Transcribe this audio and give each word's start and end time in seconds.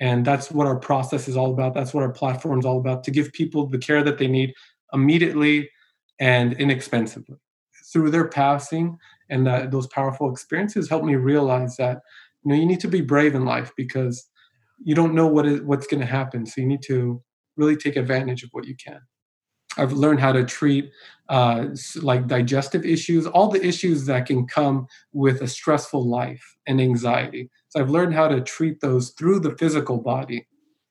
And 0.00 0.24
that's 0.24 0.50
what 0.50 0.66
our 0.66 0.78
process 0.78 1.28
is 1.28 1.36
all 1.36 1.52
about. 1.52 1.74
That's 1.74 1.92
what 1.92 2.04
our 2.04 2.12
platform 2.12 2.58
is 2.60 2.64
all 2.64 2.78
about 2.78 3.02
to 3.04 3.10
give 3.10 3.32
people 3.32 3.66
the 3.66 3.78
care 3.78 4.02
that 4.04 4.18
they 4.18 4.28
need 4.28 4.54
immediately 4.92 5.68
and 6.20 6.52
inexpensively. 6.54 7.36
Through 7.92 8.10
their 8.10 8.28
passing 8.28 8.98
and 9.30 9.46
that, 9.46 9.70
those 9.70 9.86
powerful 9.88 10.30
experiences, 10.30 10.88
helped 10.88 11.06
me 11.06 11.14
realize 11.16 11.76
that 11.76 12.00
you 12.44 12.50
know 12.50 12.54
you 12.54 12.66
need 12.66 12.80
to 12.80 12.88
be 12.88 13.00
brave 13.00 13.34
in 13.34 13.44
life 13.44 13.72
because 13.76 14.28
you 14.82 14.94
don't 14.94 15.14
know 15.14 15.26
what 15.26 15.46
is 15.46 15.60
what's 15.62 15.86
going 15.86 16.00
to 16.00 16.06
happen. 16.06 16.46
So 16.46 16.60
you 16.60 16.66
need 16.66 16.82
to 16.82 17.22
really 17.56 17.76
take 17.76 17.96
advantage 17.96 18.42
of 18.42 18.50
what 18.52 18.66
you 18.66 18.76
can. 18.76 19.00
I've 19.76 19.92
learned 19.92 20.20
how 20.20 20.32
to 20.32 20.44
treat 20.44 20.90
uh, 21.28 21.66
like 22.02 22.26
digestive 22.26 22.84
issues, 22.84 23.26
all 23.26 23.48
the 23.48 23.64
issues 23.64 24.06
that 24.06 24.26
can 24.26 24.46
come 24.46 24.86
with 25.12 25.42
a 25.42 25.48
stressful 25.48 26.06
life 26.06 26.56
and 26.66 26.80
anxiety. 26.80 27.50
So 27.68 27.80
I've 27.80 27.90
learned 27.90 28.14
how 28.14 28.28
to 28.28 28.40
treat 28.40 28.80
those 28.80 29.10
through 29.10 29.40
the 29.40 29.56
physical 29.56 29.98
body, 29.98 30.46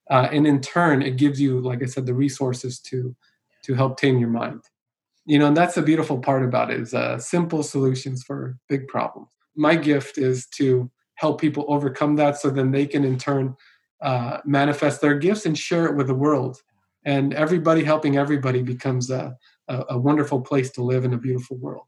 uh, 0.10 0.30
and 0.32 0.46
in 0.46 0.62
turn, 0.62 1.02
it 1.02 1.18
gives 1.18 1.42
you, 1.42 1.60
like 1.60 1.82
I 1.82 1.86
said, 1.86 2.06
the 2.06 2.14
resources 2.14 2.80
to 2.82 3.16
to 3.64 3.74
help 3.74 4.00
tame 4.00 4.18
your 4.20 4.30
mind. 4.30 4.62
You 5.26 5.40
know, 5.40 5.48
and 5.48 5.58
that's 5.58 5.76
the 5.76 5.82
beautiful 5.82 6.20
part 6.20 6.44
about 6.44 6.72
it 6.72 6.80
is 6.80 6.94
uh, 6.94 7.20
simple 7.20 7.62
solutions 7.64 8.24
for 8.24 8.58
big 8.70 8.88
problems. 8.88 9.28
My 9.56 9.76
gift 9.76 10.18
is 10.18 10.48
to 10.56 10.90
help 11.16 11.42
people 11.42 11.66
overcome 11.68 12.16
that, 12.16 12.38
so 12.38 12.50
then 12.50 12.72
they 12.72 12.86
can 12.86 13.04
in 13.04 13.18
turn 13.18 13.56
uh, 14.02 14.38
manifest 14.46 15.02
their 15.02 15.18
gifts 15.18 15.46
and 15.46 15.58
share 15.58 15.86
it 15.88 15.96
with 15.96 16.08
the 16.08 16.16
world. 16.16 16.62
And 17.04 17.34
everybody 17.34 17.84
helping 17.84 18.18
everybody 18.18 18.62
becomes 18.62 19.10
a, 19.10 19.36
a, 19.68 19.84
a 19.92 19.98
wonderful 19.98 20.42
place 20.42 20.70
to 20.72 20.84
live 20.84 21.04
in 21.06 21.14
a 21.14 21.18
beautiful 21.18 21.58
world. 21.58 21.86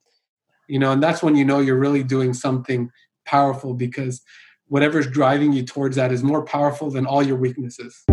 You 0.68 0.80
know, 0.80 0.91
and 0.91 1.02
that's 1.02 1.24
when 1.24 1.35
you 1.35 1.46
know 1.46 1.60
you're 1.60 1.80
really 1.80 2.04
doing 2.04 2.34
something 2.34 2.90
powerful 3.26 3.74
because 3.74 4.21
whatever's 4.70 5.08
driving 5.08 5.52
you 5.52 5.64
towards 5.64 5.96
that 5.96 6.12
is 6.12 6.23
more 6.23 6.46
powerful 6.46 6.91
than 6.91 7.05
all 7.05 7.23
your 7.23 7.38
weaknesses. 7.38 8.04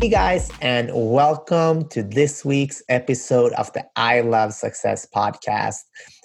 Hey 0.00 0.08
guys, 0.10 0.50
and 0.60 0.90
welcome 0.92 1.88
to 1.90 2.02
this 2.02 2.44
week's 2.44 2.82
episode 2.88 3.52
of 3.52 3.72
the 3.72 3.86
I 3.94 4.20
Love 4.22 4.52
Success 4.52 5.06
podcast. 5.14 5.76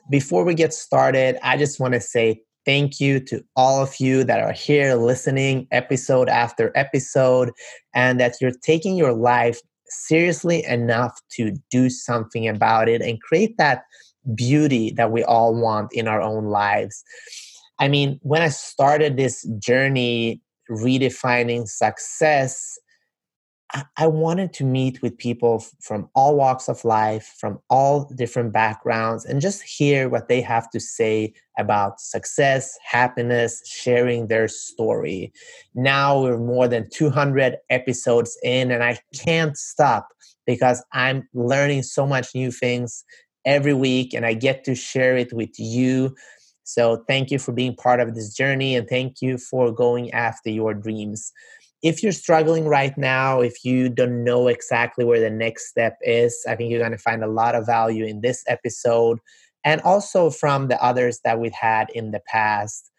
Before 0.10 0.44
we 0.44 0.56
get 0.56 0.74
started, 0.74 1.38
I 1.44 1.58
just 1.58 1.80
want 1.80 1.94
to 1.94 2.02
say 2.02 2.42
thank 2.66 3.00
you 3.00 3.20
to 3.20 3.44
all 3.56 3.84
of 3.84 3.96
you 4.00 4.24
that 4.24 4.40
are 4.40 4.52
here 4.52 4.96
listening 4.96 5.68
episode 5.72 6.28
after 6.28 6.72
episode 6.76 7.52
and 7.94 8.20
that 8.20 8.36
you're 8.42 8.52
taking 8.64 8.98
your 8.98 9.14
life 9.14 9.62
seriously 9.90 10.64
enough 10.66 11.20
to 11.38 11.54
do 11.72 11.90
something 11.90 12.48
about 12.48 12.90
it 12.90 13.02
and 13.02 13.22
create 13.22 13.58
that 13.58 13.84
beauty 14.36 14.92
that 14.92 15.12
we 15.12 15.24
all 15.24 15.54
want 15.54 15.92
in 15.94 16.08
our 16.08 16.22
own 16.22 16.46
lives. 16.46 17.04
I 17.80 17.88
mean, 17.88 18.20
when 18.24 18.42
I 18.42 18.50
started 18.50 19.18
this 19.18 19.44
journey 19.60 20.42
redefining 20.70 21.68
success, 21.68 22.78
I 23.98 24.08
wanted 24.08 24.52
to 24.54 24.64
meet 24.64 25.02
with 25.04 25.16
people 25.18 25.64
from 25.80 26.10
all 26.16 26.36
walks 26.36 26.68
of 26.68 26.84
life, 26.84 27.36
from 27.40 27.60
all 27.70 28.06
different 28.16 28.52
backgrounds, 28.52 29.26
and 29.26 29.40
just 29.40 29.62
hear 29.62 30.10
what 30.10 30.28
they 30.28 30.42
have 30.42 30.72
to 30.72 30.80
say 30.80 31.34
about 31.60 32.02
success, 32.02 32.76
happiness, 32.84 33.62
sharing 33.68 34.26
their 34.28 34.48
story. 34.48 35.32
Now 35.76 36.20
we're 36.20 36.40
more 36.40 36.68
than 36.68 36.90
200 36.90 37.58
episodes 37.70 38.36
in, 38.42 38.72
and 38.72 38.84
I 38.84 38.98
can't 39.14 39.56
stop 39.56 40.08
because 40.48 40.84
I'm 40.94 41.30
learning 41.36 41.84
so 41.84 42.08
much 42.08 42.34
new 42.34 42.50
things 42.50 43.04
every 43.46 43.76
week, 43.76 44.16
and 44.16 44.26
I 44.26 44.34
get 44.34 44.64
to 44.64 44.74
share 44.74 45.16
it 45.16 45.32
with 45.32 45.60
you. 45.60 46.16
So, 46.64 47.04
thank 47.08 47.30
you 47.32 47.38
for 47.40 47.52
being 47.52 47.76
part 47.76 48.00
of 48.00 48.16
this 48.16 48.34
journey, 48.34 48.76
and 48.76 48.88
thank 48.88 49.22
you 49.22 49.38
for 49.38 49.72
going 49.72 50.12
after 50.12 50.50
your 50.50 50.74
dreams 50.74 51.32
if 51.82 52.04
you're 52.04 52.12
struggling 52.12 52.68
right 52.68 52.98
now, 52.98 53.42
if 53.42 53.64
you 53.64 53.90
don't 53.90 54.24
know 54.24 54.48
exactly 54.48 55.06
where 55.06 55.20
the 55.20 55.30
next 55.30 55.70
step 55.70 55.98
is, 56.02 56.44
I 56.48 56.56
think 56.56 56.72
you're 56.72 56.80
going 56.80 56.92
to 56.92 56.98
find 56.98 57.24
a 57.24 57.28
lot 57.28 57.56
of 57.56 57.66
value 57.66 58.06
in 58.06 58.22
this 58.22 58.44
episode 58.48 59.20
and 59.64 59.82
also 59.82 60.30
from 60.30 60.68
the 60.68 60.82
others 60.84 61.20
that 61.24 61.40
we've 61.40 61.54
had 61.54 61.90
in 61.92 62.12
the 62.12 62.22
past. 62.28 62.92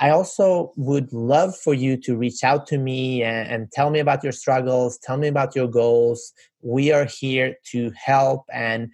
I 0.00 0.10
also 0.10 0.72
would 0.76 1.12
love 1.12 1.56
for 1.56 1.74
you 1.74 1.96
to 1.98 2.16
reach 2.16 2.42
out 2.42 2.66
to 2.68 2.78
me 2.78 3.22
and, 3.22 3.48
and, 3.48 3.72
tell 3.72 3.90
me 3.90 3.98
about 3.98 4.24
your 4.24 4.32
struggles, 4.32 4.98
tell 4.98 5.18
me 5.18 5.28
about 5.28 5.54
your 5.54 5.68
goals. 5.68 6.32
We 6.62 6.90
are 6.90 7.04
here 7.04 7.56
to 7.72 7.92
help 8.02 8.44
and 8.50 8.90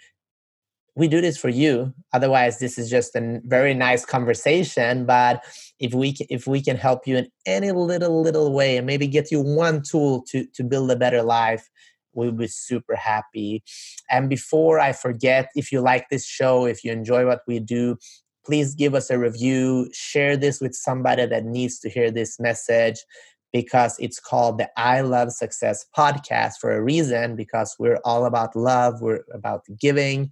we 0.97 1.09
do 1.09 1.21
this 1.21 1.37
for 1.37 1.49
you. 1.49 1.93
Otherwise 2.13 2.59
this 2.59 2.79
is 2.79 2.91
just 2.91 3.15
a 3.15 3.41
very 3.45 3.75
nice 3.75 4.05
conversation 4.05 5.07
but 5.07 5.45
if 5.79 5.93
we 5.95 6.13
can, 6.13 6.27
if 6.31 6.47
we 6.47 6.63
can 6.63 6.77
help 6.77 7.07
you 7.07 7.17
in 7.17 7.29
any 7.47 7.71
little 7.73 8.23
little 8.23 8.53
way 8.53 8.77
and 8.77 8.87
maybe 8.87 9.07
get 9.07 9.31
you 9.31 9.41
one 9.41 9.83
tool 9.83 10.25
to 10.31 10.47
to 10.55 10.65
build 10.65 10.91
a 10.91 10.97
better 10.97 11.23
life 11.23 11.69
we'll 12.15 12.33
be 12.33 12.47
super 12.47 12.97
happy. 12.97 13.63
And 14.11 14.31
before 14.31 14.81
i 14.81 14.93
forget 14.93 15.51
if 15.55 15.71
you 15.71 15.81
like 15.81 16.09
this 16.09 16.27
show 16.27 16.65
if 16.67 16.83
you 16.83 16.93
enjoy 16.93 17.27
what 17.27 17.43
we 17.47 17.61
do 17.61 17.99
please 18.47 18.75
give 18.75 18.95
us 18.95 19.11
a 19.11 19.19
review. 19.19 19.91
Share 19.93 20.37
this 20.37 20.61
with 20.61 20.75
somebody 20.75 21.27
that 21.27 21.45
needs 21.45 21.81
to 21.81 21.91
hear 21.91 22.11
this 22.11 22.39
message 22.39 23.05
because 23.53 23.97
it's 23.99 24.21
called 24.21 24.59
the 24.59 24.71
I 24.77 25.01
Love 25.01 25.33
Success 25.33 25.85
podcast 25.97 26.55
for 26.61 26.73
a 26.73 26.83
reason 26.83 27.35
because 27.35 27.75
we're 27.79 28.01
all 28.05 28.25
about 28.25 28.55
love, 28.55 29.01
we're 29.01 29.25
about 29.33 29.65
giving, 29.81 30.31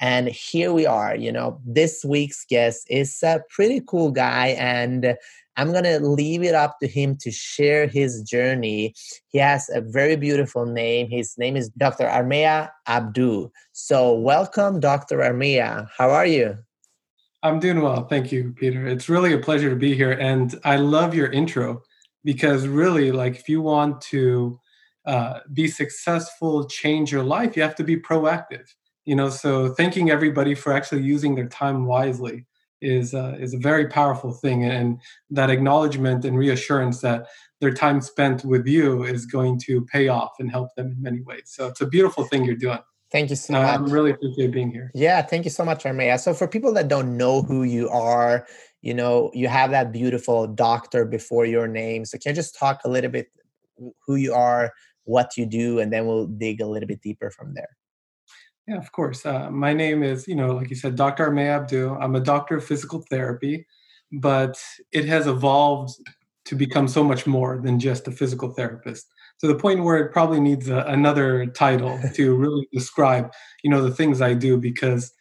and 0.00 0.28
here 0.28 0.72
we 0.72 0.84
are, 0.84 1.14
you 1.14 1.30
know, 1.30 1.60
this 1.64 2.04
week's 2.04 2.44
guest 2.44 2.86
is 2.90 3.22
a 3.22 3.40
pretty 3.50 3.80
cool 3.86 4.10
guy, 4.10 4.48
and 4.58 5.16
I'm 5.56 5.70
going 5.70 5.84
to 5.84 6.00
leave 6.00 6.42
it 6.42 6.54
up 6.54 6.78
to 6.80 6.88
him 6.88 7.16
to 7.20 7.30
share 7.30 7.86
his 7.86 8.22
journey. 8.22 8.94
He 9.28 9.38
has 9.38 9.68
a 9.72 9.80
very 9.80 10.16
beautiful 10.16 10.66
name. 10.66 11.08
His 11.10 11.36
name 11.36 11.56
is 11.56 11.68
Dr. 11.70 12.06
Armia 12.06 12.70
Abdo. 12.88 13.50
So, 13.72 14.14
welcome, 14.14 14.80
Dr. 14.80 15.18
Armia. 15.18 15.88
How 15.96 16.10
are 16.10 16.26
you? 16.26 16.56
I'm 17.42 17.60
doing 17.60 17.82
well. 17.82 18.06
Thank 18.06 18.32
you, 18.32 18.54
Peter. 18.56 18.86
It's 18.86 19.08
really 19.08 19.32
a 19.32 19.38
pleasure 19.38 19.68
to 19.68 19.76
be 19.76 19.94
here. 19.94 20.12
And 20.12 20.58
I 20.64 20.76
love 20.76 21.14
your 21.14 21.30
intro 21.30 21.82
because, 22.24 22.66
really, 22.66 23.12
like, 23.12 23.36
if 23.36 23.48
you 23.48 23.60
want 23.60 24.00
to 24.02 24.58
uh, 25.04 25.40
be 25.52 25.68
successful, 25.68 26.66
change 26.66 27.12
your 27.12 27.24
life, 27.24 27.56
you 27.56 27.62
have 27.62 27.74
to 27.76 27.84
be 27.84 27.96
proactive 27.96 28.64
you 29.04 29.16
know 29.16 29.28
so 29.28 29.68
thanking 29.74 30.10
everybody 30.10 30.54
for 30.54 30.72
actually 30.72 31.02
using 31.02 31.34
their 31.34 31.48
time 31.48 31.86
wisely 31.86 32.46
is 32.82 33.14
uh, 33.14 33.36
is 33.38 33.54
a 33.54 33.58
very 33.58 33.86
powerful 33.86 34.32
thing 34.32 34.64
and 34.64 35.00
that 35.30 35.50
acknowledgement 35.50 36.24
and 36.24 36.36
reassurance 36.36 37.00
that 37.00 37.26
their 37.60 37.72
time 37.72 38.00
spent 38.00 38.44
with 38.44 38.66
you 38.66 39.04
is 39.04 39.24
going 39.24 39.58
to 39.60 39.84
pay 39.86 40.08
off 40.08 40.32
and 40.40 40.50
help 40.50 40.74
them 40.74 40.88
in 40.88 41.00
many 41.00 41.20
ways. 41.22 41.44
So 41.46 41.68
it's 41.68 41.80
a 41.80 41.86
beautiful 41.86 42.24
thing 42.24 42.44
you're 42.44 42.56
doing. 42.56 42.80
Thank 43.12 43.30
you 43.30 43.36
so 43.36 43.52
much. 43.52 43.62
i'm 43.62 43.84
really 43.86 44.10
appreciate 44.10 44.50
being 44.52 44.70
here. 44.70 44.90
Yeah 44.94 45.22
thank 45.22 45.44
you 45.44 45.50
so 45.50 45.64
much 45.64 45.84
armia 45.84 46.18
so 46.18 46.32
for 46.34 46.48
people 46.48 46.72
that 46.72 46.88
don't 46.88 47.16
know 47.16 47.42
who 47.42 47.62
you 47.62 47.88
are 47.90 48.46
you 48.80 48.94
know 48.94 49.30
you 49.34 49.48
have 49.48 49.70
that 49.70 49.92
beautiful 49.92 50.46
doctor 50.46 51.04
before 51.04 51.46
your 51.46 51.68
name. 51.68 52.04
So 52.04 52.18
can 52.18 52.30
you 52.30 52.36
just 52.36 52.58
talk 52.58 52.80
a 52.84 52.88
little 52.88 53.10
bit 53.10 53.28
who 54.06 54.16
you 54.16 54.34
are 54.34 54.72
what 55.04 55.36
you 55.36 55.46
do 55.46 55.78
and 55.78 55.92
then 55.92 56.06
we'll 56.06 56.26
dig 56.26 56.60
a 56.60 56.66
little 56.66 56.86
bit 56.86 57.02
deeper 57.02 57.30
from 57.30 57.54
there 57.54 57.76
yeah, 58.66 58.76
of 58.76 58.92
course. 58.92 59.26
Uh, 59.26 59.50
my 59.50 59.72
name 59.72 60.02
is, 60.02 60.28
you 60.28 60.36
know, 60.36 60.54
like 60.54 60.70
you 60.70 60.76
said, 60.76 60.96
Dr. 60.96 61.28
Armia 61.28 61.66
Abdo. 61.66 62.00
I'm 62.00 62.14
a 62.14 62.20
doctor 62.20 62.56
of 62.56 62.64
physical 62.64 63.04
therapy, 63.10 63.66
but 64.12 64.60
it 64.92 65.04
has 65.06 65.26
evolved 65.26 65.94
to 66.44 66.54
become 66.54 66.88
so 66.88 67.02
much 67.02 67.26
more 67.26 67.60
than 67.62 67.78
just 67.78 68.08
a 68.08 68.12
physical 68.12 68.52
therapist. 68.52 69.06
To 69.40 69.48
the 69.48 69.54
point 69.56 69.82
where 69.82 69.98
it 69.98 70.12
probably 70.12 70.38
needs 70.38 70.68
a, 70.68 70.78
another 70.86 71.46
title 71.46 71.98
to 72.14 72.36
really 72.36 72.68
describe, 72.72 73.32
you 73.64 73.70
know, 73.70 73.82
the 73.82 73.94
things 73.94 74.20
I 74.20 74.34
do. 74.34 74.56
Because 74.56 75.12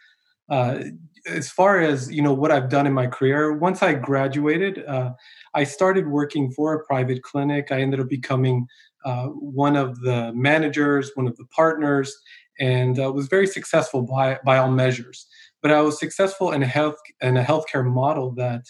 uh, 0.50 0.84
as 1.28 1.50
far 1.50 1.80
as 1.80 2.12
you 2.12 2.21
know, 2.21 2.33
what 2.33 2.51
I've 2.51 2.69
done 2.69 2.86
in 2.86 2.94
my 2.94 3.07
career, 3.07 3.54
once 3.54 3.81
I 3.81 3.94
graduated, 3.94 4.86
uh, 4.86 5.13
I 5.56 5.63
started 5.63 6.07
working 6.07 6.51
for 6.51 6.74
a 6.74 6.86
private 6.86 7.24
clinic. 7.24 7.71
I 7.71 7.81
ended 7.81 8.00
up 8.00 8.10
becoming 8.10 8.68
uh, 9.04 9.27
one 9.27 9.75
of 9.75 10.00
the 10.01 10.31
managers, 10.33 11.12
one 11.16 11.27
of 11.27 11.36
the 11.38 11.45
partners, 11.45 12.16
and 12.62 13.00
uh, 13.00 13.12
was 13.12 13.28
very 13.28 13.48
successful 13.48 14.04
by 14.04 14.40
by 14.46 14.58
all 14.58 14.72
measures. 14.72 15.28
But 15.62 15.72
I 15.72 15.81
was 15.81 16.00
successful 16.00 16.52
in 16.54 16.63
a 16.63 16.68
health 16.68 16.96
in 17.22 17.36
a 17.36 17.44
healthcare 17.44 17.86
model 17.86 18.31
that 18.36 18.63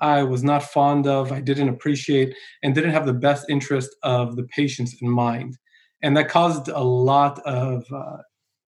I 0.00 0.22
was 0.22 0.44
not 0.44 0.62
fond 0.62 1.08
of, 1.08 1.32
I 1.32 1.40
didn't 1.40 1.70
appreciate, 1.70 2.36
and 2.62 2.74
didn't 2.74 2.92
have 2.92 3.06
the 3.06 3.12
best 3.12 3.46
interest 3.48 3.90
of 4.04 4.36
the 4.36 4.44
patients 4.44 4.94
in 5.00 5.08
mind, 5.08 5.56
and 6.02 6.16
that 6.16 6.28
caused 6.28 6.68
a 6.68 6.84
lot 6.84 7.40
of 7.40 7.84
uh, 7.92 8.18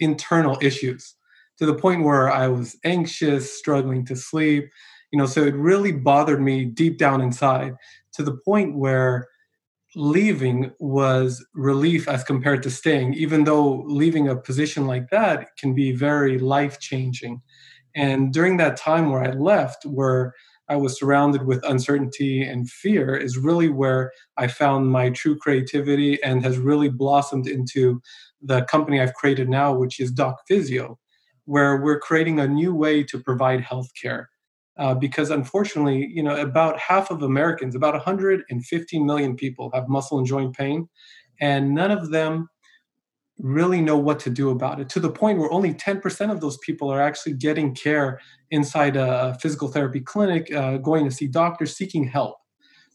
internal 0.00 0.58
issues 0.60 1.14
to 1.58 1.66
the 1.66 1.74
point 1.74 2.04
where 2.04 2.30
I 2.32 2.48
was 2.48 2.76
anxious, 2.84 3.56
struggling 3.56 4.04
to 4.06 4.16
sleep. 4.16 4.64
You 5.12 5.18
know, 5.18 5.26
so 5.26 5.42
it 5.42 5.54
really 5.54 5.92
bothered 5.92 6.40
me 6.40 6.64
deep 6.64 6.96
down 6.96 7.20
inside 7.20 7.74
to 8.14 8.22
the 8.22 8.36
point 8.44 8.78
where 8.78 9.28
leaving 9.96 10.70
was 10.78 11.44
relief 11.54 12.08
as 12.08 12.24
compared 12.24 12.62
to 12.62 12.70
staying, 12.70 13.14
even 13.14 13.44
though 13.44 13.82
leaving 13.86 14.28
a 14.28 14.36
position 14.36 14.86
like 14.86 15.10
that 15.10 15.48
can 15.58 15.74
be 15.74 15.92
very 15.92 16.38
life 16.38 16.78
changing. 16.78 17.42
And 17.94 18.32
during 18.32 18.56
that 18.58 18.76
time 18.76 19.10
where 19.10 19.22
I 19.22 19.32
left, 19.32 19.84
where 19.84 20.34
I 20.68 20.76
was 20.76 20.98
surrounded 20.98 21.46
with 21.46 21.64
uncertainty 21.64 22.42
and 22.42 22.70
fear, 22.70 23.16
is 23.16 23.36
really 23.36 23.68
where 23.68 24.12
I 24.36 24.46
found 24.46 24.92
my 24.92 25.10
true 25.10 25.36
creativity 25.36 26.22
and 26.22 26.44
has 26.44 26.58
really 26.58 26.88
blossomed 26.88 27.48
into 27.48 28.00
the 28.40 28.62
company 28.62 29.00
I've 29.00 29.14
created 29.14 29.48
now, 29.48 29.72
which 29.72 29.98
is 29.98 30.12
DocPhysio, 30.12 30.96
where 31.46 31.78
we're 31.82 31.98
creating 31.98 32.38
a 32.38 32.46
new 32.46 32.72
way 32.72 33.02
to 33.02 33.18
provide 33.18 33.62
healthcare. 33.62 34.26
Uh, 34.80 34.94
because 34.94 35.28
unfortunately, 35.28 36.08
you 36.10 36.22
know, 36.22 36.34
about 36.40 36.78
half 36.78 37.10
of 37.10 37.22
Americans, 37.22 37.74
about 37.74 37.92
150 37.92 38.98
million 39.00 39.36
people, 39.36 39.70
have 39.74 39.88
muscle 39.88 40.16
and 40.16 40.26
joint 40.26 40.56
pain, 40.56 40.88
and 41.38 41.74
none 41.74 41.90
of 41.90 42.10
them 42.10 42.48
really 43.38 43.82
know 43.82 43.98
what 43.98 44.18
to 44.20 44.30
do 44.30 44.48
about 44.48 44.80
it 44.80 44.88
to 44.88 44.98
the 44.98 45.10
point 45.10 45.38
where 45.38 45.52
only 45.52 45.74
10% 45.74 46.30
of 46.30 46.40
those 46.40 46.56
people 46.58 46.90
are 46.90 47.00
actually 47.00 47.34
getting 47.34 47.74
care 47.74 48.20
inside 48.50 48.96
a 48.96 49.36
physical 49.40 49.68
therapy 49.68 50.00
clinic, 50.00 50.52
uh, 50.54 50.78
going 50.78 51.04
to 51.04 51.10
see 51.10 51.28
doctors, 51.28 51.76
seeking 51.76 52.04
help. 52.04 52.38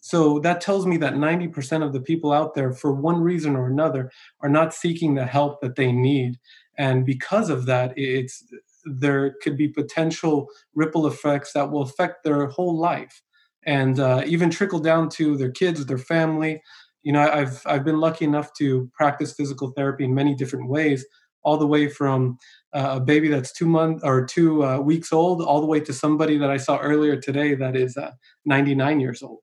So 0.01 0.39
that 0.39 0.61
tells 0.61 0.87
me 0.87 0.97
that 0.97 1.13
90% 1.13 1.83
of 1.83 1.93
the 1.93 2.01
people 2.01 2.31
out 2.31 2.55
there, 2.55 2.73
for 2.73 2.93
one 2.93 3.21
reason 3.21 3.55
or 3.55 3.67
another, 3.67 4.11
are 4.41 4.49
not 4.49 4.73
seeking 4.73 5.13
the 5.13 5.25
help 5.25 5.61
that 5.61 5.75
they 5.75 5.91
need. 5.91 6.39
And 6.77 7.05
because 7.05 7.49
of 7.49 7.65
that, 7.67 7.93
it's 7.95 8.43
there 8.85 9.35
could 9.41 9.57
be 9.57 9.67
potential 9.67 10.47
ripple 10.73 11.07
effects 11.07 11.53
that 11.53 11.71
will 11.71 11.81
affect 11.81 12.23
their 12.23 12.47
whole 12.47 12.77
life 12.77 13.21
and 13.65 13.99
uh, 13.99 14.21
even 14.25 14.49
trickle 14.49 14.79
down 14.79 15.09
to 15.09 15.35
their 15.37 15.51
kids, 15.51 15.85
their 15.85 15.97
family, 15.97 16.61
you 17.05 17.13
know 17.13 17.21
i've 17.31 17.61
i've 17.65 17.85
been 17.85 17.99
lucky 17.99 18.25
enough 18.25 18.51
to 18.53 18.89
practice 18.93 19.31
physical 19.31 19.71
therapy 19.71 20.03
in 20.03 20.13
many 20.13 20.35
different 20.35 20.67
ways 20.67 21.05
all 21.43 21.57
the 21.57 21.67
way 21.67 21.87
from 21.87 22.37
uh, 22.73 22.93
a 22.95 22.99
baby 22.99 23.29
that's 23.29 23.53
two 23.53 23.67
months 23.67 24.03
or 24.03 24.25
two 24.25 24.65
uh, 24.65 24.79
weeks 24.79 25.13
old 25.13 25.41
all 25.41 25.61
the 25.61 25.67
way 25.67 25.79
to 25.79 25.93
somebody 25.93 26.37
that 26.37 26.49
i 26.49 26.57
saw 26.57 26.77
earlier 26.79 27.15
today 27.15 27.55
that 27.55 27.75
is 27.75 27.95
uh, 27.95 28.11
99 28.45 28.99
years 28.99 29.23
old. 29.23 29.39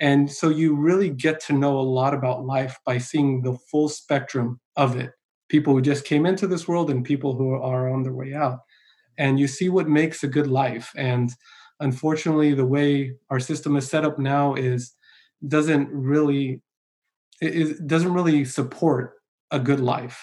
And 0.00 0.30
so 0.30 0.48
you 0.48 0.76
really 0.76 1.10
get 1.10 1.40
to 1.46 1.52
know 1.52 1.78
a 1.78 1.82
lot 1.82 2.14
about 2.14 2.46
life 2.46 2.78
by 2.86 2.98
seeing 2.98 3.42
the 3.42 3.58
full 3.68 3.88
spectrum 3.88 4.60
of 4.76 4.96
it 4.96 5.10
people 5.48 5.72
who 5.72 5.82
just 5.82 6.04
came 6.04 6.26
into 6.26 6.46
this 6.46 6.68
world 6.68 6.90
and 6.90 7.04
people 7.04 7.34
who 7.34 7.52
are 7.52 7.88
on 7.88 8.02
their 8.02 8.12
way 8.12 8.34
out. 8.34 8.60
And 9.16 9.40
you 9.40 9.48
see 9.48 9.68
what 9.68 9.88
makes 9.88 10.22
a 10.22 10.28
good 10.28 10.46
life. 10.46 10.92
And 10.96 11.30
unfortunately 11.80 12.54
the 12.54 12.66
way 12.66 13.14
our 13.30 13.40
system 13.40 13.76
is 13.76 13.88
set 13.88 14.04
up 14.04 14.18
now 14.18 14.54
is 14.54 14.94
doesn't 15.46 15.88
really 15.90 16.60
it, 17.40 17.86
doesn't 17.86 18.12
really 18.12 18.44
support 18.44 19.14
a 19.50 19.60
good 19.60 19.80
life. 19.80 20.20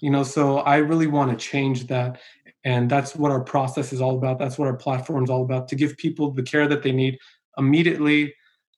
You 0.00 0.10
know 0.10 0.22
so 0.22 0.58
i 0.58 0.76
really 0.76 1.06
want 1.06 1.30
to 1.30 1.36
change 1.36 1.86
that. 1.88 2.20
And 2.64 2.90
that's 2.90 3.16
what 3.16 3.32
our 3.32 3.40
process 3.40 3.92
is 3.92 4.02
all 4.02 4.16
about. 4.16 4.38
That's 4.38 4.58
what 4.58 4.68
our 4.68 4.76
platform 4.76 5.24
is 5.24 5.30
all 5.30 5.42
about 5.42 5.68
to 5.68 5.76
give 5.76 5.96
people 5.96 6.30
the 6.30 6.42
care 6.42 6.68
that 6.68 6.82
they 6.82 6.92
need 6.92 7.18
immediately 7.56 8.34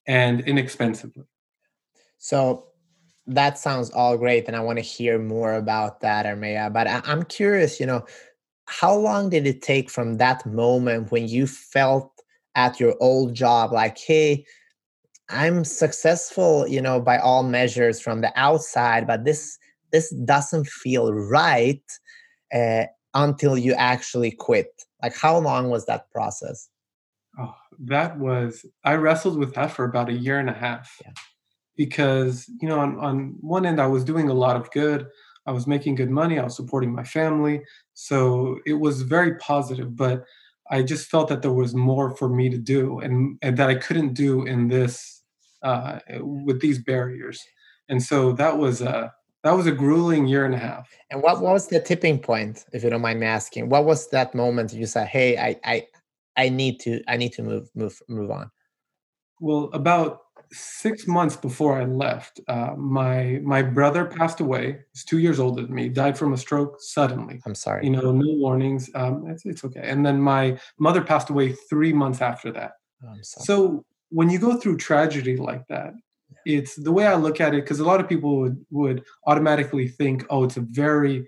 and 0.07 0.41
inexpensively. 0.41 1.25
So 2.17 2.67
that 3.25 3.57
sounds 3.57 3.89
all 3.91 4.17
great 4.17 4.47
and 4.47 4.55
i 4.55 4.59
want 4.59 4.77
to 4.77 4.83
hear 4.83 5.17
more 5.17 5.53
about 5.55 6.01
that 6.01 6.25
armia 6.25 6.71
but 6.71 6.87
I, 6.87 7.01
i'm 7.05 7.23
curious 7.23 7.79
you 7.79 7.85
know 7.85 8.05
how 8.65 8.95
long 8.95 9.29
did 9.29 9.45
it 9.45 9.61
take 9.61 9.89
from 9.89 10.17
that 10.17 10.45
moment 10.45 11.11
when 11.11 11.27
you 11.27 11.47
felt 11.47 12.11
at 12.55 12.79
your 12.79 12.95
old 12.99 13.33
job 13.33 13.71
like 13.71 13.97
hey 13.97 14.45
I'm 15.29 15.63
successful, 15.63 16.67
you 16.67 16.81
know, 16.81 16.99
by 16.99 17.17
all 17.17 17.43
measures 17.43 17.99
from 17.99 18.21
the 18.21 18.31
outside, 18.35 19.07
but 19.07 19.25
this 19.25 19.57
this 19.91 20.09
doesn't 20.25 20.67
feel 20.67 21.13
right 21.13 21.83
uh, 22.53 22.85
until 23.13 23.57
you 23.57 23.73
actually 23.73 24.31
quit. 24.31 24.67
Like, 25.01 25.15
how 25.15 25.37
long 25.37 25.69
was 25.69 25.85
that 25.85 26.09
process? 26.11 26.69
Oh, 27.39 27.55
that 27.79 28.19
was 28.19 28.65
I 28.83 28.95
wrestled 28.95 29.37
with 29.39 29.53
that 29.55 29.71
for 29.71 29.85
about 29.85 30.09
a 30.09 30.13
year 30.13 30.39
and 30.39 30.49
a 30.49 30.53
half. 30.53 30.97
Yeah. 31.03 31.11
Because 31.75 32.49
you 32.61 32.67
know, 32.67 32.79
on 32.79 32.99
on 32.99 33.35
one 33.41 33.65
end, 33.65 33.81
I 33.81 33.87
was 33.87 34.03
doing 34.03 34.29
a 34.29 34.33
lot 34.33 34.55
of 34.55 34.69
good. 34.71 35.07
I 35.45 35.51
was 35.51 35.67
making 35.67 35.95
good 35.95 36.09
money. 36.09 36.39
I 36.39 36.43
was 36.43 36.55
supporting 36.55 36.93
my 36.93 37.03
family, 37.03 37.61
so 37.93 38.59
it 38.65 38.73
was 38.73 39.01
very 39.01 39.35
positive. 39.37 39.95
But 39.95 40.23
I 40.69 40.81
just 40.83 41.09
felt 41.09 41.27
that 41.29 41.41
there 41.41 41.53
was 41.53 41.75
more 41.75 42.15
for 42.15 42.29
me 42.29 42.49
to 42.49 42.57
do, 42.57 42.99
and, 42.99 43.37
and 43.41 43.57
that 43.57 43.69
I 43.69 43.75
couldn't 43.75 44.13
do 44.13 44.45
in 44.45 44.69
this 44.69 45.23
uh, 45.61 45.99
with 46.19 46.61
these 46.61 46.79
barriers. 46.79 47.43
And 47.89 48.01
so 48.01 48.31
that 48.33 48.57
was 48.57 48.81
a 48.81 49.13
that 49.43 49.51
was 49.51 49.67
a 49.67 49.71
grueling 49.71 50.25
year 50.25 50.45
and 50.45 50.55
a 50.55 50.57
half. 50.57 50.89
And 51.11 51.21
what 51.21 51.41
was 51.41 51.67
the 51.67 51.79
tipping 51.81 52.17
point, 52.17 52.65
if 52.71 52.83
you 52.83 52.89
don't 52.89 53.01
mind 53.01 53.19
me 53.19 53.25
asking? 53.27 53.69
What 53.69 53.85
was 53.85 54.09
that 54.09 54.33
moment 54.33 54.73
you 54.73 54.85
said, 54.85 55.07
"Hey, 55.07 55.37
I 55.37 55.59
I 55.65 55.87
I 56.37 56.49
need 56.49 56.79
to 56.81 57.01
I 57.07 57.17
need 57.17 57.33
to 57.33 57.43
move 57.43 57.69
move 57.75 58.01
move 58.07 58.31
on"? 58.31 58.49
Well, 59.41 59.69
about 59.73 60.21
six 60.53 61.07
months 61.07 61.35
before 61.35 61.81
I 61.81 61.85
left, 61.85 62.39
uh, 62.47 62.75
my 62.77 63.39
my 63.43 63.61
brother 63.61 64.05
passed 64.05 64.39
away. 64.39 64.79
He's 64.93 65.03
two 65.03 65.19
years 65.19 65.39
older 65.39 65.63
than 65.63 65.73
me. 65.73 65.89
Died 65.89 66.17
from 66.17 66.33
a 66.33 66.37
stroke 66.37 66.77
suddenly. 66.79 67.41
I'm 67.45 67.55
sorry. 67.55 67.83
You 67.85 67.91
know, 67.91 68.11
no 68.11 68.33
warnings. 68.35 68.89
Um, 68.95 69.25
it's, 69.27 69.45
it's 69.45 69.63
okay. 69.65 69.81
And 69.83 70.05
then 70.05 70.21
my 70.21 70.57
mother 70.79 71.01
passed 71.01 71.29
away 71.29 71.53
three 71.69 71.93
months 71.93 72.21
after 72.21 72.51
that. 72.51 72.73
Oh, 73.05 73.15
so 73.21 73.85
when 74.09 74.29
you 74.29 74.39
go 74.39 74.55
through 74.57 74.77
tragedy 74.77 75.35
like 75.35 75.67
that, 75.67 75.93
it's 76.45 76.75
the 76.75 76.91
way 76.91 77.07
I 77.07 77.15
look 77.15 77.41
at 77.41 77.53
it 77.53 77.63
because 77.63 77.79
a 77.79 77.85
lot 77.85 77.99
of 77.99 78.07
people 78.07 78.39
would 78.39 78.65
would 78.69 79.03
automatically 79.27 79.87
think, 79.87 80.25
oh, 80.29 80.43
it's 80.43 80.57
a 80.57 80.61
very, 80.61 81.27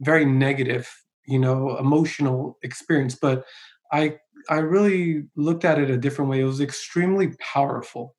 very 0.00 0.24
negative, 0.24 0.90
you 1.26 1.38
know, 1.38 1.76
emotional 1.76 2.58
experience. 2.62 3.14
But 3.14 3.44
I 3.92 4.16
I 4.48 4.58
really 4.58 5.24
looked 5.36 5.64
at 5.64 5.78
it 5.78 5.90
a 5.90 5.98
different 5.98 6.30
way. 6.30 6.40
It 6.40 6.44
was 6.44 6.60
extremely 6.60 7.34
powerful. 7.38 8.16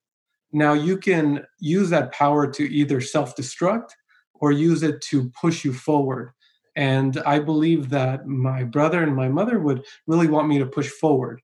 Now 0.54 0.74
you 0.74 0.98
can 0.98 1.46
use 1.60 1.90
that 1.90 2.14
power 2.14 2.48
to 2.52 2.64
either 2.64 3.02
self-destruct 3.02 3.90
or 4.36 4.52
use 4.52 4.84
it 4.84 5.02
to 5.10 5.30
push 5.30 5.66
you 5.66 5.74
forward. 5.74 6.32
And 6.76 7.18
I 7.26 7.40
believe 7.40 7.90
that 7.90 8.26
my 8.28 8.64
brother 8.64 9.04
and 9.04 9.16
my 9.16 9.30
mother 9.30 9.60
would 9.60 9.84
really 10.08 10.28
want 10.28 10.48
me 10.48 10.60
to 10.60 10.66
push 10.66 10.90
forward 10.90 11.42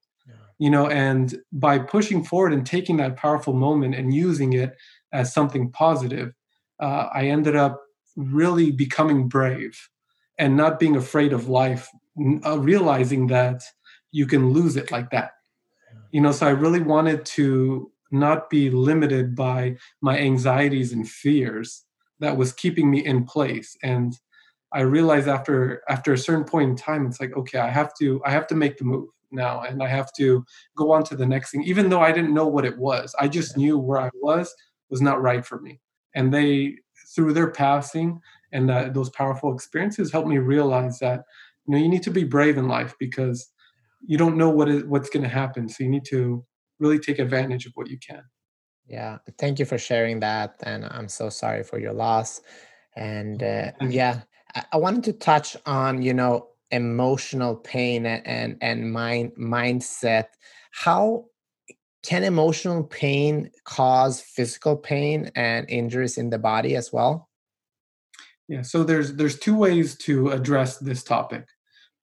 you 0.59 0.69
know 0.69 0.87
and 0.87 1.39
by 1.51 1.79
pushing 1.79 2.23
forward 2.23 2.53
and 2.53 2.65
taking 2.65 2.97
that 2.97 3.15
powerful 3.15 3.53
moment 3.53 3.95
and 3.95 4.13
using 4.13 4.53
it 4.53 4.75
as 5.11 5.33
something 5.33 5.71
positive 5.71 6.33
uh, 6.79 7.07
i 7.13 7.23
ended 7.23 7.55
up 7.55 7.81
really 8.15 8.69
becoming 8.69 9.27
brave 9.27 9.89
and 10.37 10.55
not 10.55 10.79
being 10.79 10.95
afraid 10.95 11.33
of 11.33 11.49
life 11.49 11.89
uh, 12.45 12.59
realizing 12.59 13.27
that 13.27 13.63
you 14.11 14.25
can 14.25 14.49
lose 14.49 14.75
it 14.75 14.91
like 14.91 15.09
that. 15.11 15.31
You 16.11 16.21
know 16.21 16.31
so 16.31 16.45
i 16.47 16.51
really 16.51 16.81
wanted 16.81 17.25
to 17.37 17.91
not 18.11 18.49
be 18.49 18.69
limited 18.69 19.35
by 19.35 19.75
my 20.01 20.17
anxieties 20.17 20.91
and 20.93 21.07
fears 21.09 21.85
that 22.19 22.35
was 22.35 22.53
keeping 22.53 22.89
me 22.89 23.05
in 23.05 23.23
place 23.23 23.77
and 23.83 24.13
i 24.73 24.81
realized 24.81 25.27
after 25.27 25.81
after 25.89 26.13
a 26.13 26.17
certain 26.17 26.43
point 26.43 26.69
in 26.69 26.75
time 26.75 27.05
it's 27.05 27.19
like 27.19 27.35
okay 27.35 27.59
i 27.59 27.69
have 27.69 27.93
to 27.93 28.21
i 28.25 28.31
have 28.31 28.47
to 28.47 28.55
make 28.55 28.77
the 28.77 28.83
move 28.83 29.07
now 29.31 29.61
and 29.61 29.81
I 29.81 29.87
have 29.87 30.11
to 30.13 30.43
go 30.75 30.91
on 30.91 31.03
to 31.05 31.15
the 31.15 31.25
next 31.25 31.51
thing, 31.51 31.63
even 31.63 31.89
though 31.89 32.01
I 32.01 32.11
didn't 32.11 32.33
know 32.33 32.47
what 32.47 32.65
it 32.65 32.77
was. 32.77 33.15
I 33.19 33.27
just 33.27 33.57
knew 33.57 33.77
where 33.77 33.99
I 33.99 34.09
was 34.21 34.53
was 34.89 35.01
not 35.01 35.21
right 35.21 35.45
for 35.45 35.59
me. 35.61 35.79
And 36.15 36.33
they, 36.33 36.77
through 37.15 37.33
their 37.33 37.51
passing 37.51 38.19
and 38.51 38.67
that, 38.69 38.93
those 38.93 39.09
powerful 39.11 39.53
experiences, 39.53 40.11
helped 40.11 40.27
me 40.27 40.37
realize 40.37 40.99
that 40.99 41.23
you 41.65 41.73
know 41.73 41.77
you 41.77 41.89
need 41.89 42.03
to 42.03 42.11
be 42.11 42.23
brave 42.23 42.57
in 42.57 42.67
life 42.67 42.95
because 42.99 43.47
you 44.05 44.17
don't 44.17 44.37
know 44.37 44.49
what 44.49 44.69
is 44.69 44.83
what's 44.85 45.09
going 45.09 45.23
to 45.23 45.29
happen. 45.29 45.69
So 45.69 45.83
you 45.83 45.89
need 45.89 46.05
to 46.05 46.45
really 46.79 46.99
take 46.99 47.19
advantage 47.19 47.65
of 47.65 47.73
what 47.75 47.89
you 47.89 47.97
can. 47.97 48.23
Yeah, 48.87 49.19
thank 49.37 49.59
you 49.59 49.65
for 49.65 49.77
sharing 49.77 50.19
that, 50.21 50.55
and 50.63 50.85
I'm 50.85 51.07
so 51.07 51.29
sorry 51.29 51.63
for 51.63 51.79
your 51.79 51.93
loss. 51.93 52.41
And 52.95 53.43
uh, 53.43 53.71
yeah, 53.87 54.21
I, 54.55 54.63
I 54.73 54.77
wanted 54.77 55.03
to 55.05 55.13
touch 55.13 55.55
on 55.65 56.01
you 56.01 56.13
know 56.13 56.49
emotional 56.71 57.55
pain 57.55 58.05
and 58.05 58.57
and 58.61 58.91
mind 58.91 59.31
mindset 59.39 60.25
how 60.71 61.25
can 62.03 62.23
emotional 62.23 62.83
pain 62.83 63.49
cause 63.63 64.21
physical 64.21 64.75
pain 64.75 65.31
and 65.35 65.69
injuries 65.69 66.17
in 66.17 66.29
the 66.29 66.37
body 66.37 66.75
as 66.75 66.93
well 66.93 67.29
yeah 68.47 68.61
so 68.61 68.83
there's 68.83 69.15
there's 69.15 69.39
two 69.39 69.55
ways 69.55 69.97
to 69.97 70.29
address 70.29 70.77
this 70.77 71.03
topic 71.03 71.47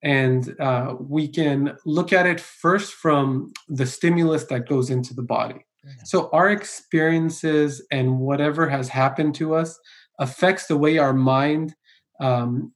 and 0.07 0.55
uh, 0.61 0.95
we 1.01 1.27
can 1.27 1.77
look 1.85 2.13
at 2.13 2.27
it 2.27 2.41
first 2.41 2.95
from 2.95 3.53
the 3.69 3.87
stimulus 3.87 4.45
that 4.45 4.69
goes 4.69 4.91
into 4.91 5.13
the 5.15 5.23
body 5.23 5.65
so 6.05 6.29
our 6.33 6.51
experiences 6.51 7.85
and 7.91 8.19
whatever 8.19 8.69
has 8.69 8.89
happened 8.89 9.35
to 9.35 9.55
us 9.55 9.79
affects 10.19 10.67
the 10.67 10.77
way 10.77 10.99
our 10.99 11.13
mind 11.13 11.75
um, 12.21 12.73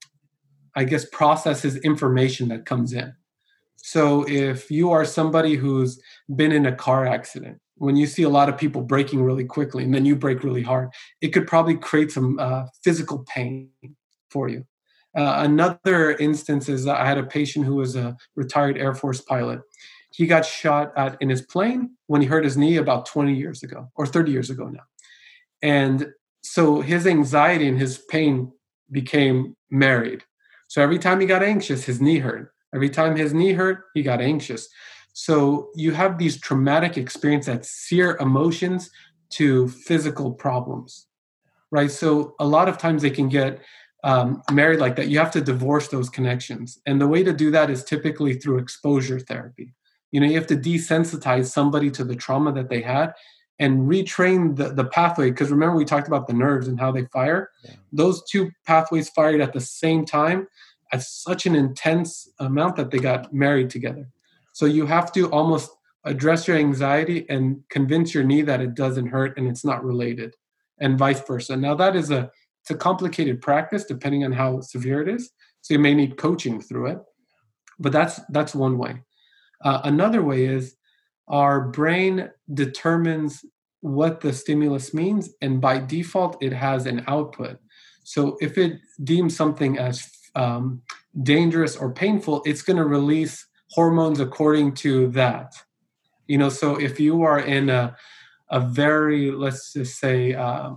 I 0.75 0.85
guess, 0.85 1.05
processes 1.05 1.77
information 1.77 2.49
that 2.49 2.67
comes 2.67 2.93
in. 2.93 3.13
So 3.77 4.29
if 4.29 4.71
you 4.71 4.91
are 4.91 5.05
somebody 5.05 5.57
who's 5.57 6.01
been 6.37 6.53
in 6.53 6.67
a 6.67 6.75
car 6.75 7.07
accident, 7.07 7.59
when 7.77 7.97
you 7.97 8.07
see 8.07 8.23
a 8.23 8.29
lot 8.29 8.49
of 8.49 8.59
people 8.59 8.83
braking 8.83 9.23
really 9.23 9.45
quickly 9.45 9.85
and 9.85 9.95
then 9.95 10.05
you 10.05 10.15
brake 10.15 10.45
really 10.45 10.63
hard, 10.63 10.91
it 11.23 11.29
could 11.29 11.47
probably 11.47 11.77
create 11.77 12.13
some 12.13 12.39
uh, 12.39 12.67
physical 12.85 13.25
pain 13.27 13.71
for 14.31 14.49
you. 14.49 14.65
Uh, 15.17 15.37
another 15.39 16.13
instance 16.13 16.69
is 16.69 16.87
I 16.87 17.05
had 17.05 17.19
a 17.19 17.25
patient 17.25 17.65
who 17.65 17.77
was 17.77 17.97
a 17.97 18.17
retired 18.37 18.79
Air 18.79 18.95
Force 18.95 19.21
pilot. 19.21 19.61
He 20.13 20.27
got 20.27 20.45
shot 20.45 20.93
at 20.97 21.21
in 21.21 21.29
his 21.29 21.43
plane 21.43 21.97
when 22.07 22.21
he 22.21 22.27
hurt 22.27 22.45
his 22.45 22.57
knee 22.57 22.77
about 22.77 23.07
20 23.07 23.35
years 23.35 23.63
ago 23.63 23.91
or 23.95 24.07
30 24.07 24.33
years 24.33 24.51
ago 24.51 24.69
now. 24.69 24.83
And 25.63 26.13
so 26.43 26.81
his 26.81 27.07
anxiety 27.07 27.69
and 27.69 27.79
his 27.79 27.99
pain 28.09 28.53
became 28.91 29.57
married. 29.71 30.25
So 30.69 30.83
every 30.83 30.99
time 30.99 31.21
he 31.21 31.27
got 31.27 31.43
anxious, 31.43 31.85
his 31.85 32.01
knee 32.01 32.19
hurt. 32.19 32.53
Every 32.75 32.91
time 32.91 33.17
his 33.17 33.35
knee 33.35 33.53
hurt, 33.53 33.85
he 33.95 34.03
got 34.03 34.21
anxious. 34.21 34.69
So 35.13 35.71
you 35.75 35.93
have 35.93 36.19
these 36.19 36.41
traumatic 36.41 36.97
experiences 36.97 37.53
that 37.53 37.67
sear 37.67 38.17
emotions 38.19 38.91
to 39.31 39.69
physical 39.69 40.33
problems, 40.33 41.07
right? 41.71 41.91
So 41.91 42.35
a 42.39 42.47
lot 42.47 42.69
of 42.69 42.79
times 42.79 43.03
they 43.03 43.11
can 43.11 43.29
get 43.29 43.61
um, 44.05 44.43
married 44.51 44.81
like 44.81 44.97
that. 44.97 45.09
You 45.09 45.19
have 45.19 45.31
to 45.33 45.41
divorce 45.41 45.89
those 45.89 46.09
connections. 46.09 46.79
And 46.87 47.01
the 47.01 47.07
way 47.07 47.23
to 47.23 47.33
do 47.33 47.51
that 47.51 47.71
is 47.71 47.85
typically 47.85 48.35
through 48.35 48.59
exposure 48.59 49.21
therapy. 49.21 49.75
You 50.13 50.21
know, 50.21 50.27
you 50.27 50.35
have 50.35 50.47
to 50.49 50.57
desensitize 50.57 51.47
somebody 51.47 51.91
to 51.93 52.05
the 52.05 52.17
trauma 52.17 52.53
that 52.53 52.69
they 52.69 52.81
had 52.81 53.15
and 53.59 53.89
retrain 53.89 54.57
the, 54.57 54.71
the 54.71 54.85
pathway. 54.85 55.31
Because 55.31 55.51
remember, 55.51 55.77
we 55.77 55.85
talked 55.85 56.09
about 56.09 56.27
the 56.27 56.33
nerves 56.33 56.67
and 56.67 56.81
how 56.81 56.91
they 56.91 57.05
fire. 57.07 57.51
Yeah. 57.63 57.73
Those 57.93 58.23
two 58.29 58.51
pathways 58.67 59.11
fired 59.11 59.41
at 59.41 59.53
the 59.53 59.61
same 59.61 60.05
time 60.05 60.49
at 60.93 61.03
such 61.03 61.47
an 61.47 61.55
intense 61.55 62.29
amount 62.39 62.77
that 62.77 62.91
they 62.91 62.99
got 62.99 63.33
married 63.33 63.71
together. 63.71 64.09
So 64.53 64.67
you 64.67 64.87
have 64.87 65.13
to 65.13 65.31
almost 65.31 65.71
address 66.05 66.49
your 66.49 66.57
anxiety 66.57 67.27
and 67.29 67.63
convince 67.69 68.15
your 68.15 68.25
knee 68.25 68.43
that 68.43 68.61
it 68.61 68.75
doesn't 68.75 69.09
hurt 69.09 69.39
and 69.39 69.47
it's 69.47 69.65
not 69.65 69.85
related, 69.85 70.35
and 70.79 70.99
vice 70.99 71.21
versa. 71.21 71.57
Now 71.57 71.75
that 71.75 71.95
is 71.95 72.11
a 72.11 72.31
it's 72.61 72.71
a 72.71 72.75
complicated 72.75 73.41
practice 73.41 73.85
depending 73.85 74.25
on 74.25 74.33
how 74.33 74.61
severe 74.61 75.03
it 75.03 75.09
is. 75.09 75.31
So 75.63 75.75
you 75.75 75.81
may 75.81 75.95
need 75.95 76.17
coaching 76.17 76.61
through 76.61 76.87
it, 76.93 76.99
but 77.79 77.93
that's 77.93 78.21
that's 78.31 78.55
one 78.55 78.79
way. 78.79 79.03
Uh, 79.63 79.81
another 79.85 80.23
way 80.23 80.47
is 80.47 80.77
our 81.29 81.69
brain 81.69 82.31
determines 82.53 83.45
what 83.83 84.21
the 84.21 84.33
stimulus 84.33 84.93
means, 84.93 85.31
and 85.41 85.61
by 85.61 85.79
default, 85.79 86.43
it 86.43 86.53
has 86.53 86.87
an 86.87 87.05
output. 87.07 87.59
So 88.05 88.37
if 88.41 88.59
it 88.59 88.79
deems 89.05 89.37
something 89.37 89.79
as 89.79 90.11
um, 90.35 90.83
dangerous 91.23 91.77
or 91.77 91.93
painful, 91.93 92.43
it's 92.45 92.63
going 92.63 92.77
to 92.77 92.85
release 92.85 93.47
hormones 93.71 94.21
according 94.21 94.75
to 94.75 95.09
that. 95.09 95.55
You 96.27 96.39
know, 96.39 96.49
so 96.49 96.77
if 96.77 97.01
you 97.01 97.23
are 97.23 97.41
in 97.41 97.71
a, 97.71 97.97
a 98.51 98.61
very, 98.61 99.31
let's 99.31 99.73
just 99.73 99.99
say, 99.99 100.35
uh, 100.35 100.73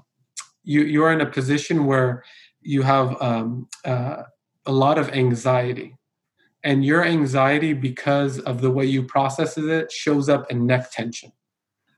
you, 0.64 0.82
you're 0.82 1.12
in 1.12 1.22
a 1.22 1.26
position 1.26 1.86
where 1.86 2.24
you 2.62 2.82
have 2.82 3.22
um, 3.22 3.68
uh, 3.86 4.24
a 4.66 4.72
lot 4.72 4.98
of 4.98 5.10
anxiety, 5.10 5.96
and 6.64 6.86
your 6.86 7.04
anxiety, 7.04 7.74
because 7.74 8.40
of 8.40 8.62
the 8.62 8.72
way 8.72 8.86
you 8.86 9.04
process 9.04 9.58
it, 9.58 9.92
shows 9.92 10.30
up 10.30 10.50
in 10.50 10.66
neck 10.66 10.92
tension. 10.92 11.32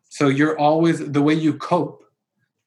So 0.09 0.27
you're 0.27 0.57
always, 0.57 1.11
the 1.11 1.21
way 1.21 1.33
you 1.33 1.53
cope 1.53 2.03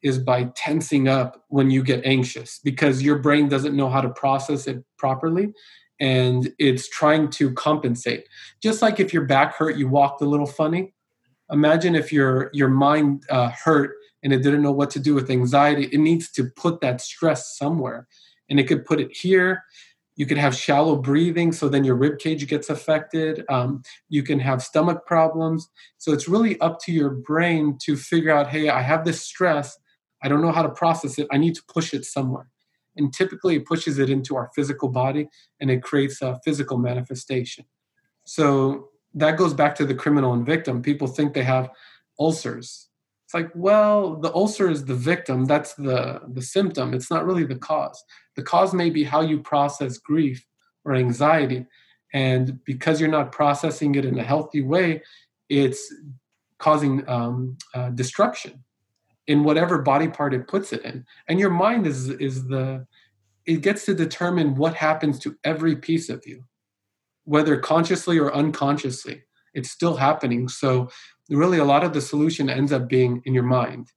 is 0.02 0.18
by 0.18 0.44
tensing 0.54 1.08
up 1.08 1.44
when 1.48 1.70
you 1.70 1.82
get 1.82 2.04
anxious 2.04 2.60
because 2.62 3.02
your 3.02 3.18
brain 3.18 3.48
doesn't 3.48 3.76
know 3.76 3.88
how 3.88 4.00
to 4.00 4.10
process 4.10 4.66
it 4.66 4.84
properly 4.96 5.52
and 6.00 6.52
it's 6.58 6.88
trying 6.88 7.28
to 7.30 7.52
compensate. 7.54 8.28
Just 8.62 8.82
like 8.82 9.00
if 9.00 9.12
your 9.12 9.24
back 9.24 9.54
hurt 9.54 9.76
you 9.76 9.88
walked 9.88 10.22
a 10.22 10.24
little 10.24 10.46
funny. 10.46 10.94
Imagine 11.50 11.94
if 11.94 12.12
your 12.12 12.50
your 12.52 12.68
mind 12.68 13.24
uh, 13.30 13.50
hurt 13.50 13.96
and 14.22 14.32
it 14.32 14.42
didn't 14.42 14.62
know 14.62 14.72
what 14.72 14.90
to 14.90 14.98
do 14.98 15.14
with 15.14 15.30
anxiety 15.30 15.84
it 15.92 15.98
needs 15.98 16.30
to 16.30 16.44
put 16.56 16.80
that 16.80 17.00
stress 17.00 17.56
somewhere 17.56 18.06
and 18.48 18.58
it 18.58 18.64
could 18.64 18.84
put 18.84 19.00
it 19.00 19.14
here 19.14 19.62
you 20.16 20.26
could 20.26 20.38
have 20.38 20.54
shallow 20.54 20.96
breathing 20.96 21.52
so 21.52 21.68
then 21.68 21.84
your 21.84 21.94
rib 21.94 22.18
cage 22.18 22.46
gets 22.48 22.70
affected 22.70 23.44
um, 23.48 23.82
you 24.08 24.22
can 24.22 24.38
have 24.38 24.62
stomach 24.62 25.06
problems 25.06 25.68
so 25.98 26.12
it's 26.12 26.28
really 26.28 26.60
up 26.60 26.80
to 26.80 26.92
your 26.92 27.10
brain 27.10 27.78
to 27.80 27.96
figure 27.96 28.34
out 28.34 28.48
hey 28.48 28.68
i 28.68 28.80
have 28.80 29.04
this 29.04 29.20
stress 29.20 29.78
I 30.22 30.28
don't 30.28 30.42
know 30.42 30.52
how 30.52 30.62
to 30.62 30.68
process 30.68 31.18
it. 31.18 31.26
I 31.30 31.38
need 31.38 31.54
to 31.54 31.62
push 31.68 31.94
it 31.94 32.04
somewhere. 32.04 32.50
And 32.96 33.12
typically 33.12 33.56
it 33.56 33.66
pushes 33.66 33.98
it 33.98 34.10
into 34.10 34.36
our 34.36 34.50
physical 34.54 34.88
body 34.88 35.28
and 35.60 35.70
it 35.70 35.82
creates 35.82 36.20
a 36.20 36.40
physical 36.44 36.78
manifestation. 36.78 37.64
So 38.24 38.88
that 39.14 39.36
goes 39.36 39.54
back 39.54 39.74
to 39.76 39.86
the 39.86 39.94
criminal 39.94 40.32
and 40.32 40.44
victim. 40.44 40.82
People 40.82 41.06
think 41.06 41.34
they 41.34 41.44
have 41.44 41.70
ulcers. 42.18 42.87
It's 43.28 43.34
like, 43.34 43.50
well, 43.54 44.16
the 44.16 44.32
ulcer 44.32 44.70
is 44.70 44.86
the 44.86 44.94
victim. 44.94 45.44
That's 45.44 45.74
the, 45.74 46.22
the 46.32 46.40
symptom. 46.40 46.94
It's 46.94 47.10
not 47.10 47.26
really 47.26 47.44
the 47.44 47.56
cause. 47.56 48.02
The 48.36 48.42
cause 48.42 48.72
may 48.72 48.88
be 48.88 49.04
how 49.04 49.20
you 49.20 49.40
process 49.40 49.98
grief 49.98 50.42
or 50.86 50.94
anxiety. 50.94 51.66
And 52.14 52.64
because 52.64 53.02
you're 53.02 53.10
not 53.10 53.30
processing 53.30 53.96
it 53.96 54.06
in 54.06 54.18
a 54.18 54.24
healthy 54.24 54.62
way, 54.62 55.02
it's 55.50 55.92
causing 56.58 57.06
um, 57.06 57.58
uh, 57.74 57.90
destruction 57.90 58.64
in 59.26 59.44
whatever 59.44 59.82
body 59.82 60.08
part 60.08 60.32
it 60.32 60.48
puts 60.48 60.72
it 60.72 60.82
in 60.86 61.04
and 61.28 61.38
your 61.38 61.50
mind 61.50 61.86
is 61.86 62.08
is 62.08 62.48
the 62.48 62.86
it 63.44 63.60
gets 63.60 63.84
to 63.84 63.94
determine 63.94 64.54
what 64.54 64.74
happens 64.74 65.18
to 65.18 65.36
every 65.44 65.76
piece 65.76 66.08
of 66.08 66.26
you 66.26 66.42
whether 67.24 67.58
consciously 67.58 68.18
or 68.18 68.34
unconsciously 68.34 69.22
it's 69.52 69.70
still 69.70 69.96
happening 69.96 70.48
so 70.48 70.88
really 71.28 71.58
a 71.58 71.64
lot 71.64 71.84
of 71.84 71.92
the 71.92 72.00
solution 72.00 72.48
ends 72.48 72.72
up 72.72 72.88
being 72.88 73.22
in 73.24 73.34
your 73.34 73.42
mind. 73.42 73.92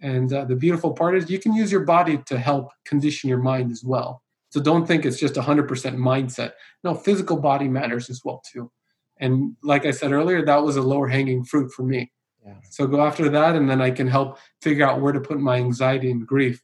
And 0.00 0.32
uh, 0.32 0.44
the 0.44 0.56
beautiful 0.56 0.92
part 0.92 1.16
is 1.16 1.30
you 1.30 1.38
can 1.38 1.54
use 1.54 1.72
your 1.72 1.84
body 1.84 2.18
to 2.26 2.38
help 2.38 2.70
condition 2.84 3.28
your 3.28 3.38
mind 3.38 3.72
as 3.72 3.82
well. 3.82 4.22
So 4.50 4.60
don't 4.60 4.86
think 4.86 5.04
it's 5.04 5.18
just 5.18 5.34
100% 5.34 5.68
mindset. 5.96 6.52
No 6.84 6.94
physical 6.94 7.38
body 7.38 7.68
matters 7.68 8.10
as 8.10 8.20
well 8.24 8.42
too. 8.50 8.70
And 9.18 9.56
like 9.62 9.86
i 9.86 9.90
said 9.90 10.12
earlier 10.12 10.44
that 10.44 10.62
was 10.62 10.76
a 10.76 10.82
lower 10.82 11.08
hanging 11.08 11.44
fruit 11.44 11.72
for 11.72 11.82
me. 11.82 12.12
Yeah. 12.44 12.54
So 12.70 12.86
go 12.86 13.00
after 13.00 13.28
that, 13.30 13.56
and 13.56 13.68
then 13.68 13.80
I 13.80 13.90
can 13.90 14.06
help 14.06 14.38
figure 14.62 14.86
out 14.86 15.00
where 15.00 15.12
to 15.12 15.20
put 15.20 15.40
my 15.40 15.56
anxiety 15.56 16.10
and 16.10 16.24
grief 16.24 16.62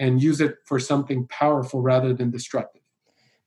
and 0.00 0.20
use 0.20 0.40
it 0.40 0.56
for 0.64 0.80
something 0.80 1.28
powerful 1.28 1.80
rather 1.80 2.12
than 2.12 2.30
destructive. 2.30 2.81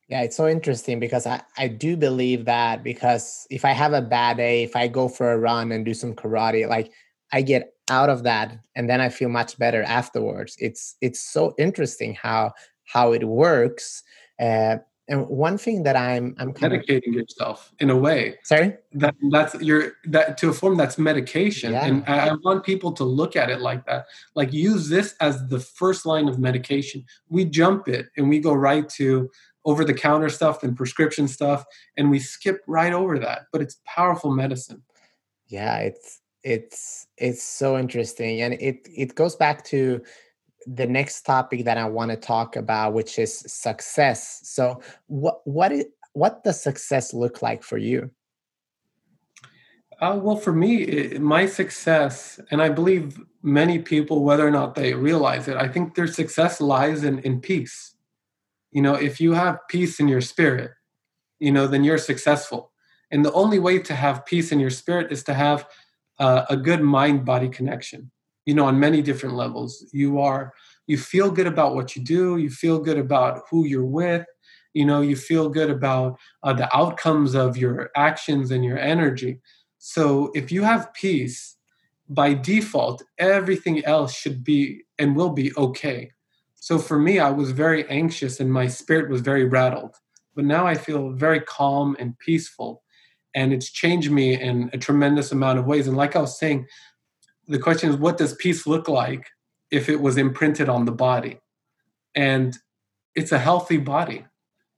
Yeah, 0.08 0.22
it's 0.22 0.38
so 0.38 0.48
interesting 0.48 1.00
because 1.00 1.26
I, 1.26 1.42
I 1.58 1.68
do 1.68 1.98
believe 1.98 2.46
that 2.46 2.84
because 2.84 3.48
if 3.50 3.66
I 3.66 3.72
have 3.72 3.94
a 3.94 4.02
bad 4.02 4.38
day, 4.38 4.64
if 4.64 4.76
I 4.76 4.88
go 4.88 5.08
for 5.08 5.32
a 5.32 5.38
run 5.38 5.72
and 5.72 5.84
do 5.84 5.96
some 5.96 6.14
karate, 6.14 6.70
like 6.70 6.92
I 7.34 7.42
get 7.42 7.74
out 7.90 8.10
of 8.10 8.24
that 8.24 8.58
and 8.76 8.90
then 8.90 9.02
I 9.02 9.10
feel 9.10 9.30
much 9.30 9.58
better 9.58 9.82
afterwards. 9.84 10.56
It's 10.60 10.96
it's 11.02 11.20
so 11.20 11.56
interesting 11.58 12.14
how 12.14 12.54
how 12.86 13.14
it 13.14 13.24
works. 13.24 14.04
Uh, 14.40 14.78
and 15.08 15.28
one 15.28 15.58
thing 15.58 15.84
that 15.84 15.96
i'm 15.96 16.36
i'm 16.40 16.54
kind 16.54 16.74
medicating 16.74 17.10
of, 17.10 17.14
yourself 17.14 17.72
in 17.80 17.90
a 17.90 17.96
way 17.96 18.36
sorry 18.44 18.76
that 18.94 19.14
that's 19.30 19.54
your 19.62 19.94
that 20.06 20.38
to 20.38 20.50
a 20.50 20.54
form 20.54 20.76
that's 20.76 20.98
medication 20.98 21.74
yeah. 21.74 21.86
and 21.86 22.04
I, 22.08 22.30
I 22.30 22.34
want 22.44 22.64
people 22.64 22.92
to 22.94 23.04
look 23.04 23.36
at 23.36 23.50
it 23.50 23.62
like 23.62 23.86
that 23.86 24.06
like 24.36 24.52
use 24.52 24.90
this 24.90 25.16
as 25.22 25.48
the 25.48 25.60
first 25.60 26.06
line 26.06 26.28
of 26.28 26.40
medication 26.40 27.06
we 27.30 27.46
jump 27.46 27.88
it 27.88 28.08
and 28.18 28.30
we 28.30 28.40
go 28.40 28.54
right 28.54 28.88
to 28.90 29.30
over 29.66 29.84
the 29.84 29.94
counter 29.94 30.30
stuff 30.30 30.64
and 30.64 30.78
prescription 30.78 31.28
stuff 31.28 31.66
and 31.98 32.10
we 32.10 32.20
skip 32.20 32.62
right 32.68 32.94
over 32.94 33.20
that 33.20 33.44
but 33.52 33.62
it's 33.62 33.82
powerful 33.86 34.32
medicine 34.32 34.82
yeah 35.48 35.78
it's 35.78 36.22
it's 36.44 37.08
it's 37.18 37.44
so 37.44 37.78
interesting 37.78 38.42
and 38.42 38.54
it 38.56 38.88
it 38.96 39.16
goes 39.16 39.36
back 39.36 39.64
to 39.64 40.02
the 40.68 40.86
next 40.86 41.22
topic 41.24 41.66
that 41.66 41.78
I 41.78 41.86
want 41.86 42.12
to 42.12 42.18
talk 42.18 42.56
about, 42.56 42.94
which 42.94 43.20
is 43.20 43.38
success. 43.38 44.42
So, 44.44 44.82
what 45.08 45.42
what 45.46 45.72
is, 45.72 45.86
what 46.14 46.44
does 46.44 46.62
success 46.62 47.14
look 47.14 47.42
like 47.42 47.64
for 47.64 47.78
you? 47.78 48.10
Uh, 50.02 50.20
well, 50.22 50.36
for 50.36 50.52
me, 50.52 50.84
it, 50.84 51.22
my 51.22 51.46
success, 51.46 52.40
and 52.52 52.62
I 52.62 52.70
believe 52.70 53.22
many 53.42 53.80
people, 53.80 54.24
whether 54.24 54.46
or 54.46 54.52
not 54.52 54.76
they 54.76 54.94
realize 54.94 55.48
it, 55.48 55.56
I 55.56 55.70
think 55.70 55.96
their 55.96 56.08
success 56.08 56.60
lies 56.60 57.04
in, 57.06 57.20
in 57.20 57.40
peace. 57.40 57.95
You 58.76 58.82
know, 58.82 58.96
if 58.96 59.22
you 59.22 59.32
have 59.32 59.66
peace 59.70 60.02
in 60.02 60.10
your 60.10 60.20
spirit, 60.20 60.72
you 61.40 61.50
know, 61.50 61.66
then 61.66 61.86
you're 61.86 61.98
successful. 61.98 62.74
And 63.10 63.24
the 63.24 63.32
only 63.32 63.58
way 63.58 63.80
to 63.80 63.96
have 63.96 64.26
peace 64.26 64.52
in 64.52 64.60
your 64.60 64.70
spirit 64.70 65.14
is 65.14 65.24
to 65.24 65.34
have 65.34 65.66
uh, 66.20 66.44
a 66.50 66.58
good 66.58 66.82
mind 66.82 67.24
body 67.24 67.48
connection. 67.48 68.12
You 68.46 68.54
know 68.54 68.66
on 68.66 68.78
many 68.78 69.02
different 69.02 69.36
levels. 69.36 69.86
You 69.94 70.20
are 70.20 70.54
you 70.88 70.98
feel 70.98 71.32
good 71.32 71.48
about 71.48 71.74
what 71.74 71.96
you 71.96 72.04
do. 72.04 72.36
You 72.36 72.50
feel 72.50 72.80
good 72.80 72.98
about 72.98 73.44
who 73.50 73.66
you're 73.66 73.86
with. 73.86 74.26
You 74.74 74.84
know 74.84 75.00
you 75.00 75.16
feel 75.16 75.48
good 75.48 75.70
about 75.70 76.20
uh, 76.44 76.52
the 76.52 76.68
outcomes 76.76 77.34
of 77.34 77.56
your 77.56 77.92
actions 77.96 78.52
and 78.52 78.66
your 78.66 78.78
energy. 78.78 79.40
So 79.78 80.32
if 80.36 80.52
you 80.52 80.64
have 80.64 80.94
peace 80.94 81.56
by 82.10 82.34
default 82.34 83.04
everything 83.20 83.86
else 83.86 84.14
should 84.14 84.44
be 84.44 84.84
and 85.00 85.16
will 85.16 85.32
be 85.32 85.56
okay 85.56 86.12
so 86.66 86.80
for 86.80 86.98
me 86.98 87.20
i 87.20 87.30
was 87.30 87.52
very 87.52 87.88
anxious 87.90 88.40
and 88.40 88.52
my 88.52 88.66
spirit 88.66 89.08
was 89.08 89.22
very 89.22 89.46
rattled. 89.46 89.94
But 90.36 90.46
now 90.46 90.66
i 90.66 90.74
feel 90.74 91.12
very 91.12 91.42
calm 91.42 91.96
and 92.00 92.18
peaceful. 92.18 92.82
And 93.36 93.54
it's 93.54 93.70
changed 93.70 94.10
me 94.10 94.42
in 94.42 94.72
a 94.74 94.78
tremendous 94.80 95.32
amount 95.32 95.60
of 95.60 95.68
ways. 95.68 95.88
And 95.88 95.96
like 95.96 96.16
i 96.16 96.22
was 96.22 96.40
saying 96.40 96.66
the 97.48 97.60
question 97.60 97.92
is 97.92 97.98
what 97.98 98.18
does 98.18 98.34
peace 98.34 98.66
look 98.66 98.88
like 98.88 99.28
if 99.70 99.90
it 99.90 100.02
was 100.02 100.18
imprinted 100.18 100.68
on 100.68 100.86
the 100.86 100.92
body? 100.92 101.38
And 102.16 102.58
it's 103.14 103.32
a 103.32 103.46
healthy 103.48 103.78
body. 103.78 104.26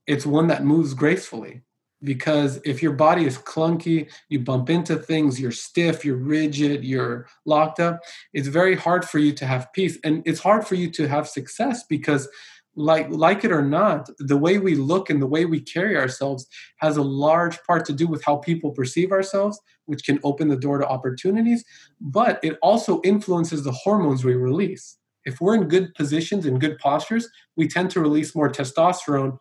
It's 0.07 0.25
one 0.25 0.47
that 0.47 0.65
moves 0.65 0.93
gracefully 0.93 1.61
because 2.03 2.59
if 2.63 2.83
your 2.83 2.93
body 2.93 3.25
is 3.25 3.37
clunky, 3.37 4.09
you 4.29 4.39
bump 4.39 4.69
into 4.69 4.95
things, 4.95 5.39
you're 5.39 5.51
stiff, 5.51 6.05
you're 6.05 6.15
rigid, 6.15 6.83
you're 6.83 7.27
locked 7.45 7.79
up, 7.79 8.01
it's 8.33 8.47
very 8.47 8.75
hard 8.75 9.03
for 9.03 9.19
you 9.19 9.33
to 9.33 9.45
have 9.45 9.71
peace. 9.73 9.97
And 10.03 10.21
it's 10.25 10.39
hard 10.39 10.67
for 10.67 10.75
you 10.75 10.91
to 10.91 11.07
have 11.07 11.27
success 11.27 11.83
because 11.89 12.27
like 12.77 13.09
like 13.09 13.43
it 13.43 13.51
or 13.51 13.63
not 13.63 14.07
the 14.19 14.37
way 14.37 14.59
we 14.59 14.75
look 14.75 15.09
and 15.09 15.19
the 15.19 15.27
way 15.27 15.45
we 15.45 15.59
carry 15.59 15.97
ourselves 15.97 16.45
has 16.77 16.95
a 16.95 17.01
large 17.01 17.61
part 17.63 17.83
to 17.83 17.91
do 17.91 18.07
with 18.07 18.23
how 18.23 18.37
people 18.37 18.69
perceive 18.71 19.11
ourselves 19.11 19.59
which 19.85 20.05
can 20.05 20.19
open 20.23 20.47
the 20.47 20.55
door 20.55 20.77
to 20.77 20.87
opportunities 20.87 21.65
but 21.99 22.39
it 22.43 22.55
also 22.61 23.01
influences 23.03 23.63
the 23.63 23.71
hormones 23.71 24.23
we 24.23 24.35
release 24.35 24.97
if 25.25 25.41
we're 25.41 25.55
in 25.55 25.67
good 25.67 25.93
positions 25.95 26.45
and 26.45 26.61
good 26.61 26.77
postures 26.77 27.27
we 27.55 27.67
tend 27.67 27.89
to 27.89 27.99
release 27.99 28.35
more 28.35 28.49
testosterone 28.49 29.39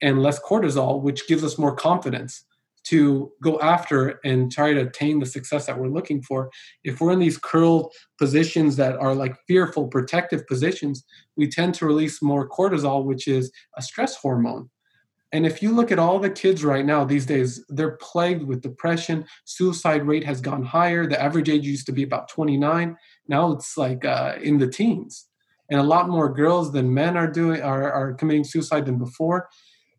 and 0.00 0.22
less 0.22 0.40
cortisol, 0.40 1.02
which 1.02 1.26
gives 1.26 1.44
us 1.44 1.58
more 1.58 1.74
confidence 1.74 2.44
to 2.84 3.30
go 3.42 3.60
after 3.60 4.18
and 4.24 4.50
try 4.50 4.72
to 4.72 4.80
attain 4.80 5.18
the 5.18 5.26
success 5.26 5.66
that 5.66 5.78
we're 5.78 5.88
looking 5.88 6.22
for. 6.22 6.50
If 6.84 7.00
we're 7.00 7.12
in 7.12 7.18
these 7.18 7.36
curled 7.36 7.92
positions 8.18 8.76
that 8.76 8.96
are 8.96 9.14
like 9.14 9.36
fearful, 9.46 9.88
protective 9.88 10.46
positions, 10.46 11.04
we 11.36 11.48
tend 11.48 11.74
to 11.74 11.86
release 11.86 12.22
more 12.22 12.48
cortisol, 12.48 13.04
which 13.04 13.28
is 13.28 13.52
a 13.76 13.82
stress 13.82 14.16
hormone. 14.16 14.70
And 15.32 15.44
if 15.44 15.62
you 15.62 15.72
look 15.72 15.92
at 15.92 15.98
all 15.98 16.18
the 16.18 16.30
kids 16.30 16.64
right 16.64 16.86
now 16.86 17.04
these 17.04 17.26
days, 17.26 17.62
they're 17.68 17.98
plagued 18.00 18.44
with 18.44 18.62
depression. 18.62 19.26
Suicide 19.44 20.06
rate 20.06 20.24
has 20.24 20.40
gone 20.40 20.64
higher. 20.64 21.06
The 21.06 21.20
average 21.20 21.50
age 21.50 21.66
used 21.66 21.84
to 21.86 21.92
be 21.92 22.02
about 22.02 22.28
29. 22.28 22.96
Now 23.26 23.52
it's 23.52 23.76
like 23.76 24.06
uh, 24.06 24.36
in 24.42 24.56
the 24.56 24.68
teens. 24.68 25.26
And 25.70 25.78
a 25.78 25.84
lot 25.84 26.08
more 26.08 26.32
girls 26.32 26.72
than 26.72 26.94
men 26.94 27.18
are 27.18 27.30
doing 27.30 27.60
are, 27.60 27.92
are 27.92 28.14
committing 28.14 28.44
suicide 28.44 28.86
than 28.86 28.96
before. 28.96 29.50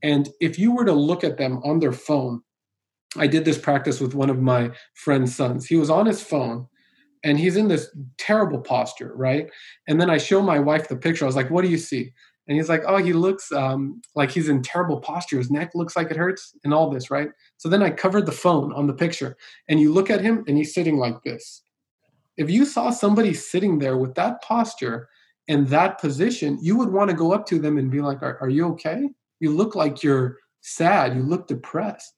And 0.03 0.29
if 0.39 0.57
you 0.57 0.71
were 0.73 0.85
to 0.85 0.93
look 0.93 1.23
at 1.23 1.37
them 1.37 1.61
on 1.63 1.79
their 1.79 1.91
phone, 1.91 2.41
I 3.17 3.27
did 3.27 3.45
this 3.45 3.57
practice 3.57 3.99
with 3.99 4.13
one 4.13 4.29
of 4.29 4.41
my 4.41 4.71
friend's 4.93 5.35
sons. 5.35 5.65
He 5.65 5.75
was 5.75 5.89
on 5.89 6.05
his 6.05 6.21
phone 6.21 6.67
and 7.23 7.39
he's 7.39 7.57
in 7.57 7.67
this 7.67 7.89
terrible 8.17 8.61
posture, 8.61 9.13
right? 9.15 9.49
And 9.87 9.99
then 9.99 10.09
I 10.09 10.17
show 10.17 10.41
my 10.41 10.59
wife 10.59 10.87
the 10.87 10.95
picture. 10.95 11.25
I 11.25 11.27
was 11.27 11.35
like, 11.35 11.49
What 11.49 11.63
do 11.63 11.69
you 11.69 11.77
see? 11.77 12.11
And 12.47 12.57
he's 12.57 12.69
like, 12.69 12.83
Oh, 12.87 12.97
he 12.97 13.13
looks 13.13 13.51
um, 13.51 14.01
like 14.15 14.31
he's 14.31 14.49
in 14.49 14.61
terrible 14.61 15.01
posture. 15.01 15.37
His 15.37 15.51
neck 15.51 15.71
looks 15.73 15.95
like 15.95 16.11
it 16.11 16.17
hurts 16.17 16.55
and 16.63 16.73
all 16.73 16.89
this, 16.89 17.09
right? 17.09 17.29
So 17.57 17.67
then 17.67 17.83
I 17.83 17.89
covered 17.89 18.25
the 18.25 18.31
phone 18.31 18.73
on 18.73 18.87
the 18.87 18.93
picture 18.93 19.35
and 19.67 19.79
you 19.79 19.91
look 19.91 20.09
at 20.09 20.21
him 20.21 20.43
and 20.47 20.57
he's 20.57 20.73
sitting 20.73 20.97
like 20.97 21.21
this. 21.23 21.63
If 22.37 22.49
you 22.49 22.63
saw 22.63 22.89
somebody 22.91 23.33
sitting 23.33 23.79
there 23.79 23.97
with 23.97 24.15
that 24.15 24.41
posture 24.41 25.09
and 25.49 25.67
that 25.67 25.99
position, 25.99 26.59
you 26.61 26.77
would 26.77 26.91
want 26.91 27.09
to 27.09 27.15
go 27.15 27.33
up 27.33 27.45
to 27.47 27.59
them 27.59 27.77
and 27.77 27.91
be 27.91 28.01
like, 28.01 28.21
Are, 28.21 28.37
are 28.39 28.49
you 28.49 28.67
okay? 28.67 29.09
You 29.39 29.55
look 29.55 29.75
like 29.75 30.03
you're 30.03 30.37
sad. 30.61 31.15
You 31.15 31.23
look 31.23 31.47
depressed. 31.47 32.13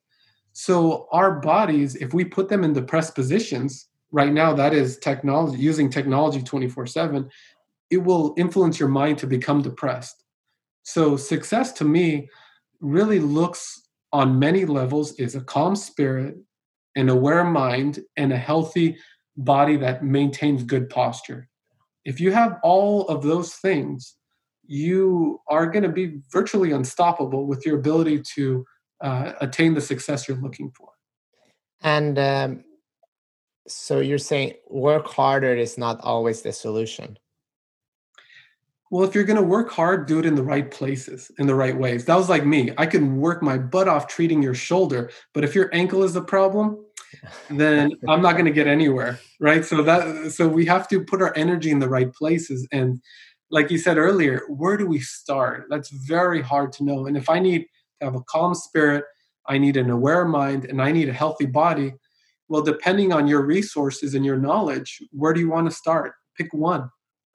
So 0.53 1.07
our 1.11 1.39
bodies, 1.39 1.95
if 1.95 2.13
we 2.13 2.25
put 2.25 2.49
them 2.49 2.63
in 2.63 2.73
depressed 2.73 3.15
positions, 3.15 3.87
right 4.11 4.33
now 4.33 4.53
that 4.53 4.73
is 4.73 4.97
technology, 4.97 5.57
using 5.57 5.89
technology 5.89 6.41
24/7, 6.41 7.29
it 7.89 7.97
will 7.97 8.33
influence 8.37 8.79
your 8.79 8.89
mind 8.89 9.17
to 9.19 9.27
become 9.27 9.61
depressed. 9.61 10.23
So 10.83 11.15
success 11.15 11.71
to 11.73 11.85
me 11.85 12.29
really 12.79 13.19
looks 13.19 13.87
on 14.11 14.39
many 14.39 14.65
levels 14.65 15.13
is 15.13 15.35
a 15.35 15.41
calm 15.41 15.75
spirit, 15.75 16.35
an 16.95 17.07
aware 17.09 17.45
mind, 17.45 18.03
and 18.17 18.33
a 18.33 18.37
healthy 18.37 18.97
body 19.37 19.77
that 19.77 20.03
maintains 20.03 20.63
good 20.63 20.89
posture. 20.89 21.47
If 22.03 22.19
you 22.19 22.31
have 22.31 22.57
all 22.63 23.07
of 23.07 23.23
those 23.23 23.53
things, 23.55 24.15
you 24.71 25.41
are 25.49 25.67
going 25.67 25.83
to 25.83 25.89
be 25.89 26.21
virtually 26.31 26.71
unstoppable 26.71 27.45
with 27.45 27.65
your 27.65 27.77
ability 27.77 28.21
to 28.35 28.65
uh, 29.01 29.33
attain 29.41 29.73
the 29.73 29.81
success 29.81 30.29
you're 30.29 30.37
looking 30.37 30.71
for. 30.71 30.87
And 31.81 32.17
um, 32.17 32.63
so 33.67 33.99
you're 33.99 34.17
saying 34.17 34.53
work 34.69 35.07
harder 35.07 35.53
is 35.53 35.77
not 35.77 35.99
always 35.99 36.41
the 36.41 36.53
solution. 36.53 37.19
Well, 38.91 39.03
if 39.03 39.13
you're 39.13 39.25
going 39.25 39.41
to 39.41 39.43
work 39.43 39.69
hard, 39.69 40.05
do 40.05 40.19
it 40.19 40.25
in 40.25 40.35
the 40.35 40.43
right 40.43 40.71
places, 40.71 41.31
in 41.37 41.47
the 41.47 41.55
right 41.55 41.77
ways. 41.77 42.05
That 42.05 42.15
was 42.15 42.29
like 42.29 42.45
me. 42.45 42.71
I 42.77 42.85
can 42.85 43.17
work 43.17 43.43
my 43.43 43.57
butt 43.57 43.89
off 43.89 44.07
treating 44.07 44.41
your 44.41 44.53
shoulder, 44.53 45.11
but 45.33 45.43
if 45.43 45.53
your 45.53 45.69
ankle 45.73 46.03
is 46.03 46.13
the 46.13 46.23
problem, 46.23 46.77
then 47.49 47.91
I'm 48.07 48.21
not 48.21 48.33
going 48.33 48.45
to 48.45 48.51
get 48.51 48.67
anywhere, 48.67 49.19
right? 49.41 49.65
So 49.65 49.83
that 49.83 50.31
so 50.31 50.47
we 50.47 50.65
have 50.65 50.87
to 50.89 51.03
put 51.03 51.21
our 51.21 51.35
energy 51.35 51.71
in 51.71 51.79
the 51.79 51.89
right 51.89 52.13
places 52.13 52.65
and 52.71 53.01
like 53.51 53.69
you 53.69 53.77
said 53.77 53.97
earlier, 53.97 54.43
where 54.47 54.77
do 54.77 54.87
we 54.87 54.99
start? 54.99 55.67
That's 55.69 55.89
very 55.89 56.41
hard 56.41 56.71
to 56.73 56.83
know. 56.83 57.05
And 57.05 57.17
if 57.17 57.29
I 57.29 57.39
need 57.39 57.65
to 57.99 58.05
have 58.05 58.15
a 58.15 58.23
calm 58.23 58.55
spirit, 58.55 59.03
I 59.47 59.57
need 59.57 59.77
an 59.77 59.89
aware 59.89 60.25
mind, 60.25 60.65
and 60.65 60.81
I 60.81 60.91
need 60.91 61.09
a 61.09 61.13
healthy 61.13 61.45
body, 61.45 61.93
well, 62.47 62.61
depending 62.61 63.11
on 63.13 63.27
your 63.27 63.45
resources 63.45 64.13
and 64.13 64.25
your 64.25 64.37
knowledge, 64.37 64.99
where 65.11 65.33
do 65.33 65.39
you 65.39 65.49
want 65.49 65.69
to 65.69 65.75
start? 65.75 66.13
Pick 66.37 66.53
one 66.53 66.89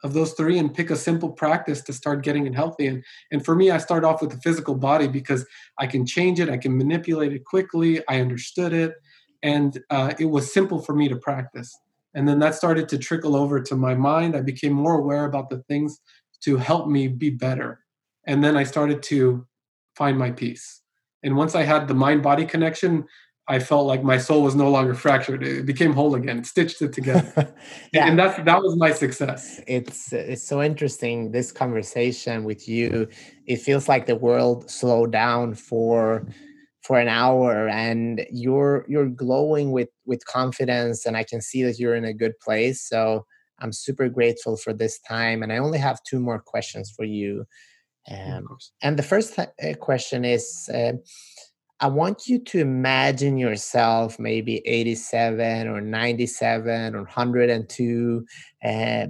of 0.05 0.13
those 0.13 0.33
three 0.35 0.59
and 0.59 0.75
pick 0.75 0.91
a 0.91 0.97
simple 0.97 1.31
practice 1.31 1.81
to 1.83 1.93
start 1.93 2.23
getting 2.23 2.47
it 2.47 2.55
healthy. 2.55 2.87
And, 2.87 3.03
and 3.33 3.45
for 3.45 3.57
me, 3.57 3.71
I 3.71 3.79
start 3.79 4.05
off 4.05 4.21
with 4.21 4.31
the 4.31 4.41
physical 4.41 4.75
body 4.75 5.09
because 5.09 5.47
I 5.79 5.87
can 5.87 6.07
change 6.07 6.39
it, 6.39 6.49
I 6.49 6.59
can 6.59 6.77
manipulate 6.77 7.33
it 7.33 7.45
quickly, 7.45 8.07
I 8.09 8.21
understood 8.21 8.73
it, 8.73 8.95
and 9.43 9.79
uh, 9.91 10.15
it 10.19 10.27
was 10.27 10.53
simple 10.53 10.81
for 10.81 10.95
me 10.95 11.09
to 11.09 11.17
practice. 11.17 11.77
And 12.17 12.27
then 12.27 12.39
that 12.39 12.55
started 12.55 12.89
to 12.89 12.99
trickle 12.99 13.37
over 13.37 13.61
to 13.61 13.77
my 13.77 13.95
mind. 13.95 14.35
I 14.35 14.41
became 14.41 14.73
more 14.73 14.99
aware 14.99 15.27
about 15.27 15.51
the 15.51 15.59
things 15.69 16.01
to 16.41 16.57
help 16.57 16.89
me 16.89 17.09
be 17.09 17.29
better. 17.29 17.81
And 18.27 18.43
then 18.43 18.57
I 18.57 18.65
started 18.65 19.03
to 19.05 19.47
find 19.95 20.19
my 20.19 20.31
peace. 20.31 20.81
And 21.23 21.37
once 21.37 21.55
I 21.55 21.63
had 21.63 21.87
the 21.87 21.95
mind 21.95 22.23
body 22.23 22.47
connection, 22.47 23.05
I 23.49 23.59
felt 23.59 23.87
like 23.87 24.03
my 24.03 24.17
soul 24.17 24.43
was 24.43 24.55
no 24.55 24.71
longer 24.71 24.95
fractured. 24.95 25.45
It 25.45 25.67
became 25.67 25.93
whole 25.93 26.15
again, 26.15 26.43
stitched 26.43 26.81
it 26.81 26.95
together. 26.95 27.55
yeah. 27.93 28.09
And 28.09 28.19
that's 28.19 28.43
that 28.43 28.63
was 28.63 28.77
my 28.77 28.93
success. 28.93 29.61
It's 29.67 30.13
it's 30.13 30.43
so 30.43 30.63
interesting 30.63 31.31
this 31.31 31.53
conversation 31.53 32.45
with 32.45 32.67
you. 32.67 33.09
It 33.47 33.59
feels 33.59 33.89
like 33.89 34.07
the 34.07 34.17
world 34.17 34.69
slowed 34.71 35.13
down 35.13 35.55
for 35.55 36.27
for 36.87 37.01
an 37.01 37.09
hour 37.09 37.69
and 37.69 38.25
you're 38.31 38.85
you're 38.89 39.09
glowing 39.09 39.73
with 39.73 39.89
with 40.05 40.25
confidence 40.27 41.05
and 41.05 41.17
i 41.17 41.25
can 41.25 41.41
see 41.41 41.65
that 41.65 41.81
you're 41.81 41.97
in 41.97 42.05
a 42.05 42.15
good 42.15 42.39
place 42.39 42.81
so 42.81 43.27
i'm 43.59 43.73
super 43.73 44.09
grateful 44.09 44.57
for 44.57 44.73
this 44.73 45.01
time 45.01 45.43
and 45.43 45.53
i 45.53 45.59
only 45.59 45.79
have 45.79 46.01
two 46.05 46.21
more 46.21 46.39
questions 46.39 46.93
for 46.95 47.05
you. 47.05 47.45
Um, 48.09 48.47
and 48.83 48.97
the 48.97 49.03
first 49.03 49.35
th- 49.35 49.49
uh, 49.61 49.75
question 49.79 50.25
is 50.25 50.71
uh, 50.73 50.93
i 51.81 51.89
want 51.89 52.29
you 52.29 52.39
to 52.39 52.61
imagine 52.61 53.37
yourself 53.37 54.21
maybe 54.21 54.63
87 54.65 55.67
or 55.67 55.81
97 55.81 56.95
or 56.95 56.99
102 56.99 58.27
uh, 58.65 59.07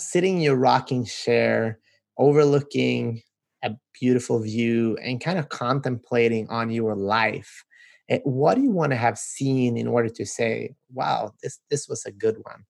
sitting 0.00 0.36
in 0.36 0.42
your 0.42 0.56
rocking 0.56 1.04
chair 1.04 1.78
overlooking 2.18 3.22
a 3.64 3.70
beautiful 3.98 4.38
view 4.40 4.96
and 5.02 5.20
kind 5.20 5.38
of 5.38 5.48
contemplating 5.48 6.48
on 6.48 6.70
your 6.70 6.94
life 6.94 7.64
eh, 8.10 8.20
what 8.24 8.54
do 8.54 8.62
you 8.62 8.70
want 8.70 8.92
to 8.92 8.96
have 8.96 9.18
seen 9.18 9.76
in 9.76 9.88
order 9.88 10.08
to 10.08 10.24
say 10.24 10.74
wow 10.92 11.32
this 11.42 11.58
this 11.70 11.88
was 11.88 12.04
a 12.04 12.12
good 12.12 12.36
one 12.42 12.64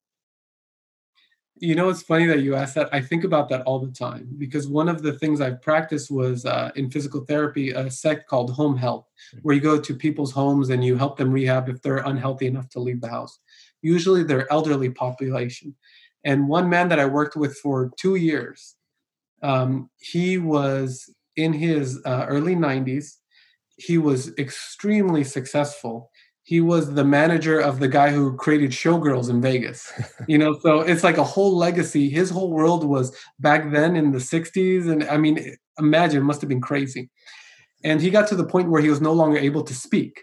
you 1.57 1.74
know 1.74 1.88
it's 1.88 2.02
funny 2.02 2.26
that 2.26 2.40
you 2.40 2.57
asked 2.57 2.74
that. 2.74 2.88
I 2.92 3.00
think 3.00 3.24
about 3.24 3.48
that 3.48 3.62
all 3.62 3.78
the 3.78 3.92
time 3.92 4.28
because 4.38 4.66
one 4.66 4.88
of 4.88 5.02
the 5.02 5.12
things 5.12 5.40
i've 5.40 5.62
practiced 5.62 6.11
was 6.11 6.44
uh, 6.44 6.70
in 6.76 6.90
physical 6.90 7.24
therapy 7.24 7.70
a 7.70 7.90
sect 7.90 8.28
called 8.28 8.52
home 8.52 8.76
health 8.76 9.07
mm. 9.35 9.40
where 9.42 9.54
you 9.54 9.61
go 9.61 9.80
to 9.80 9.94
people's 9.94 10.33
homes 10.33 10.70
and 10.70 10.85
you 10.85 10.96
help 10.96 11.16
them 11.16 11.30
rehab 11.30 11.68
if 11.68 11.80
they're 11.83 11.98
unhealthy 11.98 12.46
enough 12.46 12.68
to 12.70 12.80
leave 12.80 13.00
the 13.00 13.09
house. 13.09 13.38
Usually 13.83 14.22
they're 14.24 14.50
elderly 14.52 14.90
population. 14.90 15.74
And 16.24 16.48
one 16.48 16.68
man 16.68 16.88
that 16.88 16.98
i 16.98 17.07
worked 17.07 17.37
with 17.37 17.57
for 17.59 17.90
two 17.96 18.16
years 18.16 18.76
um, 19.44 19.90
he 20.00 20.38
was 20.38 21.14
in 21.37 21.52
his 21.52 22.00
uh, 22.07 22.24
early 22.28 22.57
90s. 22.57 23.16
He 23.76 23.98
was 23.98 24.33
extremely 24.38 25.22
successful. 25.22 26.11
He 26.44 26.62
was 26.62 26.94
the 26.94 27.04
manager 27.04 27.61
of 27.61 27.78
the 27.78 27.88
guy 27.88 28.11
who 28.11 28.37
created 28.37 28.70
Showgirls 28.70 29.28
in 29.28 29.42
Vegas. 29.42 29.92
you 30.28 30.38
know, 30.38 30.59
so 30.61 30.80
it's 30.80 31.04
like 31.04 31.18
a 31.18 31.24
whole 31.24 31.57
legacy. 31.57 32.09
His 32.09 32.30
whole 32.30 32.50
world 32.50 32.85
was 32.85 33.14
back 33.38 33.70
then 33.70 33.96
in 33.96 34.12
the 34.12 34.18
60s. 34.18 34.90
And 34.90 35.04
I 35.04 35.18
mean, 35.18 35.57
imagine, 35.78 36.22
must 36.22 36.40
have 36.40 36.48
been 36.48 36.62
crazy. 36.62 37.11
And 37.85 38.00
he 38.00 38.09
got 38.09 38.26
to 38.28 38.37
the 38.37 38.46
point 38.46 38.70
where 38.70 38.80
he 38.80 38.88
was 38.88 39.02
no 39.02 39.12
longer 39.12 39.37
able 39.37 39.62
to 39.62 39.74
speak 39.74 40.22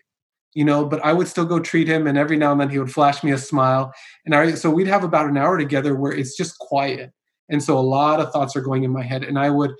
you 0.53 0.65
know 0.65 0.83
but 0.83 0.99
i 1.05 1.13
would 1.13 1.29
still 1.29 1.45
go 1.45 1.61
treat 1.61 1.87
him 1.87 2.07
and 2.07 2.17
every 2.17 2.35
now 2.35 2.51
and 2.51 2.59
then 2.59 2.69
he 2.69 2.77
would 2.77 2.91
flash 2.91 3.23
me 3.23 3.31
a 3.31 3.37
smile 3.37 3.93
and 4.25 4.35
I, 4.35 4.53
so 4.55 4.69
we'd 4.69 4.87
have 4.87 5.05
about 5.05 5.29
an 5.29 5.37
hour 5.37 5.57
together 5.57 5.95
where 5.95 6.11
it's 6.11 6.35
just 6.35 6.57
quiet 6.59 7.13
and 7.51 7.61
so 7.61 7.77
a 7.77 7.79
lot 7.79 8.19
of 8.19 8.31
thoughts 8.31 8.55
are 8.55 8.61
going 8.61 8.83
in 8.83 8.91
my 8.91 9.03
head. 9.03 9.23
And 9.23 9.37
I 9.37 9.49
would, 9.49 9.71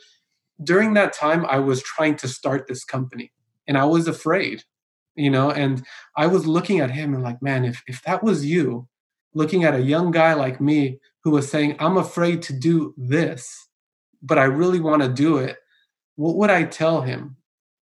during 0.63 0.93
that 0.93 1.13
time, 1.13 1.45
I 1.47 1.57
was 1.57 1.81
trying 1.81 2.17
to 2.17 2.27
start 2.27 2.67
this 2.67 2.83
company 2.83 3.31
and 3.67 3.77
I 3.77 3.85
was 3.85 4.07
afraid, 4.07 4.63
you 5.15 5.31
know, 5.31 5.49
and 5.49 5.83
I 6.15 6.27
was 6.27 6.45
looking 6.45 6.79
at 6.79 6.91
him 6.91 7.13
and 7.15 7.23
like, 7.23 7.41
man, 7.41 7.65
if, 7.65 7.81
if 7.87 8.03
that 8.03 8.23
was 8.23 8.45
you 8.45 8.87
looking 9.33 9.63
at 9.63 9.73
a 9.73 9.81
young 9.81 10.11
guy 10.11 10.33
like 10.33 10.61
me 10.61 10.99
who 11.23 11.31
was 11.31 11.49
saying, 11.49 11.77
I'm 11.79 11.97
afraid 11.97 12.43
to 12.43 12.53
do 12.53 12.93
this, 12.97 13.69
but 14.21 14.37
I 14.37 14.43
really 14.43 14.79
want 14.79 15.01
to 15.01 15.09
do 15.09 15.37
it, 15.37 15.57
what 16.15 16.35
would 16.35 16.51
I 16.51 16.65
tell 16.65 17.01
him? 17.01 17.37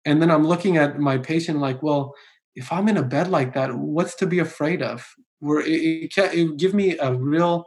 and 0.06 0.22
then 0.22 0.30
i'm 0.30 0.46
looking 0.46 0.78
at 0.78 0.98
my 0.98 1.18
patient 1.18 1.58
like 1.58 1.82
well 1.82 2.14
if 2.54 2.72
i'm 2.72 2.88
in 2.88 2.96
a 2.96 3.02
bed 3.02 3.28
like 3.28 3.52
that 3.52 3.74
what's 3.74 4.14
to 4.14 4.26
be 4.26 4.38
afraid 4.38 4.80
of 4.80 5.06
where 5.40 5.60
it, 5.60 5.68
it, 5.68 6.16
it 6.16 6.56
give 6.56 6.72
me 6.72 6.96
a 6.98 7.12
real 7.12 7.66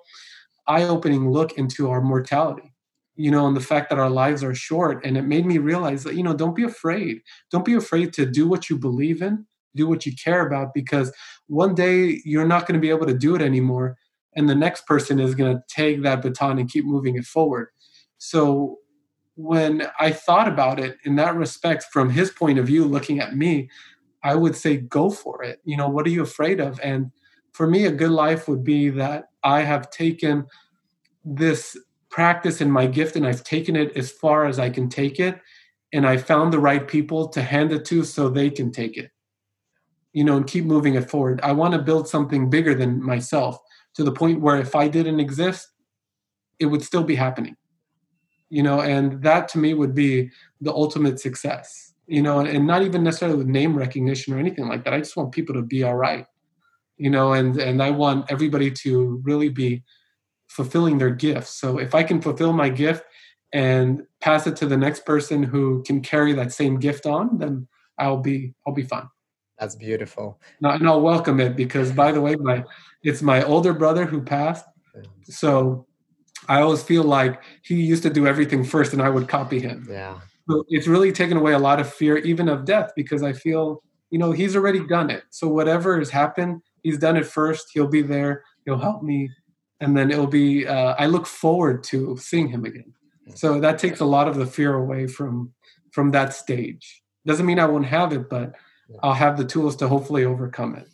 eye-opening 0.70 1.30
look 1.32 1.54
into 1.58 1.90
our 1.90 2.02
mortality 2.02 2.74
you 3.20 3.30
know 3.30 3.46
and 3.48 3.56
the 3.56 3.62
fact 3.62 3.90
that 3.90 4.00
our 4.00 4.10
lives 4.10 4.44
are 4.46 4.56
short. 4.56 5.06
And 5.06 5.18
it 5.18 5.24
made 5.24 5.46
me 5.46 5.58
realize 5.58 6.04
that 6.06 6.16
you 6.16 6.24
know 6.24 6.34
don't 6.34 6.56
be 6.56 6.64
afraid. 6.64 7.22
Don't 7.52 7.66
be 7.66 7.74
afraid 7.74 8.14
to 8.14 8.26
do 8.26 8.48
what 8.48 8.70
you 8.70 8.78
believe 8.78 9.22
in 9.22 9.46
do 9.76 9.88
what 9.88 10.06
you 10.06 10.14
care 10.16 10.46
about 10.46 10.74
because 10.74 11.14
one 11.48 11.76
day 11.76 12.22
you're 12.26 12.48
not 12.48 12.66
going 12.66 12.74
to 12.74 12.82
be 12.82 12.90
able 12.90 13.06
to 13.06 13.14
do 13.14 13.36
it 13.36 13.42
anymore 13.42 13.98
and 14.36 14.50
the 14.50 14.56
next 14.56 14.86
person 14.88 15.20
is 15.20 15.36
going 15.36 15.56
to 15.56 15.64
take 15.68 16.02
that 16.02 16.22
baton 16.22 16.58
and 16.58 16.72
keep 16.72 16.86
moving 16.86 17.16
it 17.16 17.26
forward. 17.26 17.68
So 18.18 18.78
when 19.36 19.88
i 20.00 20.12
thought 20.12 20.48
about 20.50 20.80
it 20.80 20.98
in 21.06 21.16
that 21.16 21.36
respect 21.36 21.86
from 21.94 22.10
his 22.10 22.30
point 22.30 22.60
of 22.60 22.68
view 22.68 22.84
looking 22.84 23.22
at 23.22 23.38
me 23.38 23.70
i 24.22 24.36
would 24.36 24.54
say 24.54 24.76
go 24.76 25.10
for 25.10 25.44
it. 25.44 25.60
You 25.64 25.78
know 25.78 25.90
what 25.90 26.06
are 26.06 26.10
you 26.10 26.24
afraid 26.24 26.60
of? 26.60 26.80
And 26.82 27.12
for 27.52 27.68
me 27.68 27.86
a 27.86 27.92
good 27.92 28.12
life 28.12 28.48
would 28.48 28.64
be 28.64 28.90
that 28.90 29.26
i 29.44 29.62
have 29.62 29.90
taken 29.90 30.46
this 31.26 31.78
practice 32.10 32.62
in 32.62 32.72
my 32.72 32.86
gift 32.86 33.16
and 33.16 33.28
i've 33.28 33.44
taken 33.44 33.76
it 33.76 33.96
as 33.96 34.12
far 34.12 34.46
as 34.46 34.60
i 34.60 34.70
can 34.70 34.90
take 34.90 35.20
it 35.20 35.40
and 35.94 36.08
i 36.08 36.18
found 36.18 36.52
the 36.52 36.60
right 36.60 36.88
people 36.88 37.28
to 37.28 37.42
hand 37.42 37.72
it 37.72 37.86
to 37.86 38.04
so 38.04 38.30
they 38.30 38.50
can 38.50 38.72
take 38.72 38.98
it 38.98 39.12
you 40.14 40.24
know, 40.24 40.38
and 40.38 40.48
keep 40.48 40.66
moving 40.66 40.96
it 40.96 41.10
forward. 41.10 41.40
I 41.44 41.52
want 41.52 41.74
to 41.74 41.80
build 41.80 42.08
something 42.08 42.50
bigger 42.50 42.74
than 42.74 43.02
myself 43.02 43.60
to 43.96 44.04
the 44.04 44.12
point 44.12 44.42
where 44.42 44.58
if 44.58 44.76
I 44.76 44.88
didn't 44.88 45.20
exist, 45.20 45.68
it 46.60 46.66
would 46.66 46.84
still 46.84 47.04
be 47.04 47.16
happening. 47.16 47.56
You 48.50 48.64
know, 48.64 48.82
and 48.82 49.22
that 49.22 49.48
to 49.50 49.60
me 49.60 49.74
would 49.76 49.94
be 49.94 50.32
the 50.62 50.74
ultimate 50.74 51.20
success. 51.20 51.94
You 52.08 52.24
know, 52.24 52.40
and 52.40 52.66
not 52.66 52.82
even 52.82 53.04
necessarily 53.04 53.38
with 53.38 53.48
name 53.48 53.78
recognition 53.78 54.34
or 54.34 54.40
anything 54.40 54.68
like 54.68 54.84
that. 54.84 54.94
I 54.94 54.98
just 54.98 55.16
want 55.16 55.32
people 55.32 55.54
to 55.54 55.62
be 55.62 55.84
all 55.84 55.96
right. 55.96 56.26
You 57.00 57.10
know, 57.10 57.34
and 57.34 57.58
and 57.58 57.82
I 57.82 57.90
want 57.90 58.30
everybody 58.30 58.70
to 58.84 59.22
really 59.24 59.50
be 59.50 59.84
fulfilling 60.48 60.98
their 60.98 61.12
gifts. 61.12 61.60
So 61.60 61.80
if 61.80 61.96
I 61.96 62.04
can 62.04 62.22
fulfill 62.22 62.54
my 62.54 62.70
gift 62.70 63.04
and 63.54 64.04
pass 64.22 64.46
it 64.46 64.56
to 64.58 64.66
the 64.66 64.78
next 64.78 65.06
person 65.06 65.42
who 65.42 65.82
can 65.84 66.02
carry 66.02 66.34
that 66.34 66.52
same 66.52 66.80
gift 66.80 67.06
on, 67.06 67.38
then 67.38 67.68
I'll 67.98 68.18
be 68.18 68.54
I'll 68.68 68.74
be 68.74 68.84
fine. 68.84 69.08
That's 69.60 69.76
beautiful. 69.76 70.40
No, 70.62 70.70
and 70.70 70.88
I'll 70.88 71.02
welcome 71.02 71.40
it 71.40 71.56
because, 71.56 71.92
by 71.92 72.12
the 72.12 72.22
way, 72.22 72.36
my 72.36 72.64
it's 73.04 73.22
my 73.22 73.44
older 73.44 73.74
brother 73.74 74.06
who 74.06 74.22
passed. 74.22 74.66
So 75.24 75.86
I 76.48 76.62
always 76.62 76.82
feel 76.82 77.04
like 77.04 77.42
he 77.64 77.76
used 77.76 78.04
to 78.04 78.10
do 78.10 78.26
everything 78.26 78.64
first, 78.64 78.94
and 78.94 79.02
I 79.02 79.10
would 79.10 79.28
copy 79.28 79.60
him. 79.60 79.86
Yeah. 79.90 80.20
So 80.50 80.64
it's 80.70 80.88
really 80.88 81.12
taken 81.12 81.38
away 81.38 81.54
a 81.54 81.60
lot 81.60 81.80
of 81.80 81.94
fear, 81.94 82.18
even 82.18 82.50
of 82.50 82.66
death, 82.66 82.92
because 82.96 83.22
I 83.22 83.34
feel 83.34 83.84
you 84.12 84.18
know 84.18 84.32
he's 84.32 84.56
already 84.56 84.86
done 84.88 85.10
it. 85.10 85.24
So 85.30 85.48
whatever 85.48 86.00
has 86.00 86.10
happened, 86.10 86.62
he's 86.84 86.98
done 86.98 87.18
it 87.18 87.26
first. 87.26 87.70
He'll 87.74 87.88
be 87.88 88.02
there. 88.02 88.44
He'll 88.66 88.78
help 88.78 89.04
me, 89.04 89.30
and 89.80 89.96
then 89.96 90.12
it'll 90.12 90.28
be. 90.28 90.68
Uh, 90.68 90.96
I 90.98 91.06
look 91.06 91.26
forward 91.26 91.84
to 91.86 92.18
seeing 92.18 92.48
him 92.48 92.66
again. 92.66 92.94
So 93.36 93.60
that 93.60 93.78
takes 93.78 94.00
a 94.00 94.06
lot 94.06 94.28
of 94.28 94.36
the 94.36 94.46
fear 94.46 94.76
away 94.76 95.08
from 95.08 95.54
from 95.92 96.12
that 96.12 96.34
stage. 96.34 97.04
Doesn't 97.26 97.46
mean 97.46 97.60
I 97.60 97.66
won't 97.66 97.86
have 97.86 98.14
it, 98.14 98.30
but 98.30 98.56
I'll 99.04 99.14
have 99.14 99.38
the 99.38 99.46
tools 99.46 99.76
to 99.78 99.88
hopefully 99.88 100.26
overcome 100.26 100.76
it. 100.76 100.88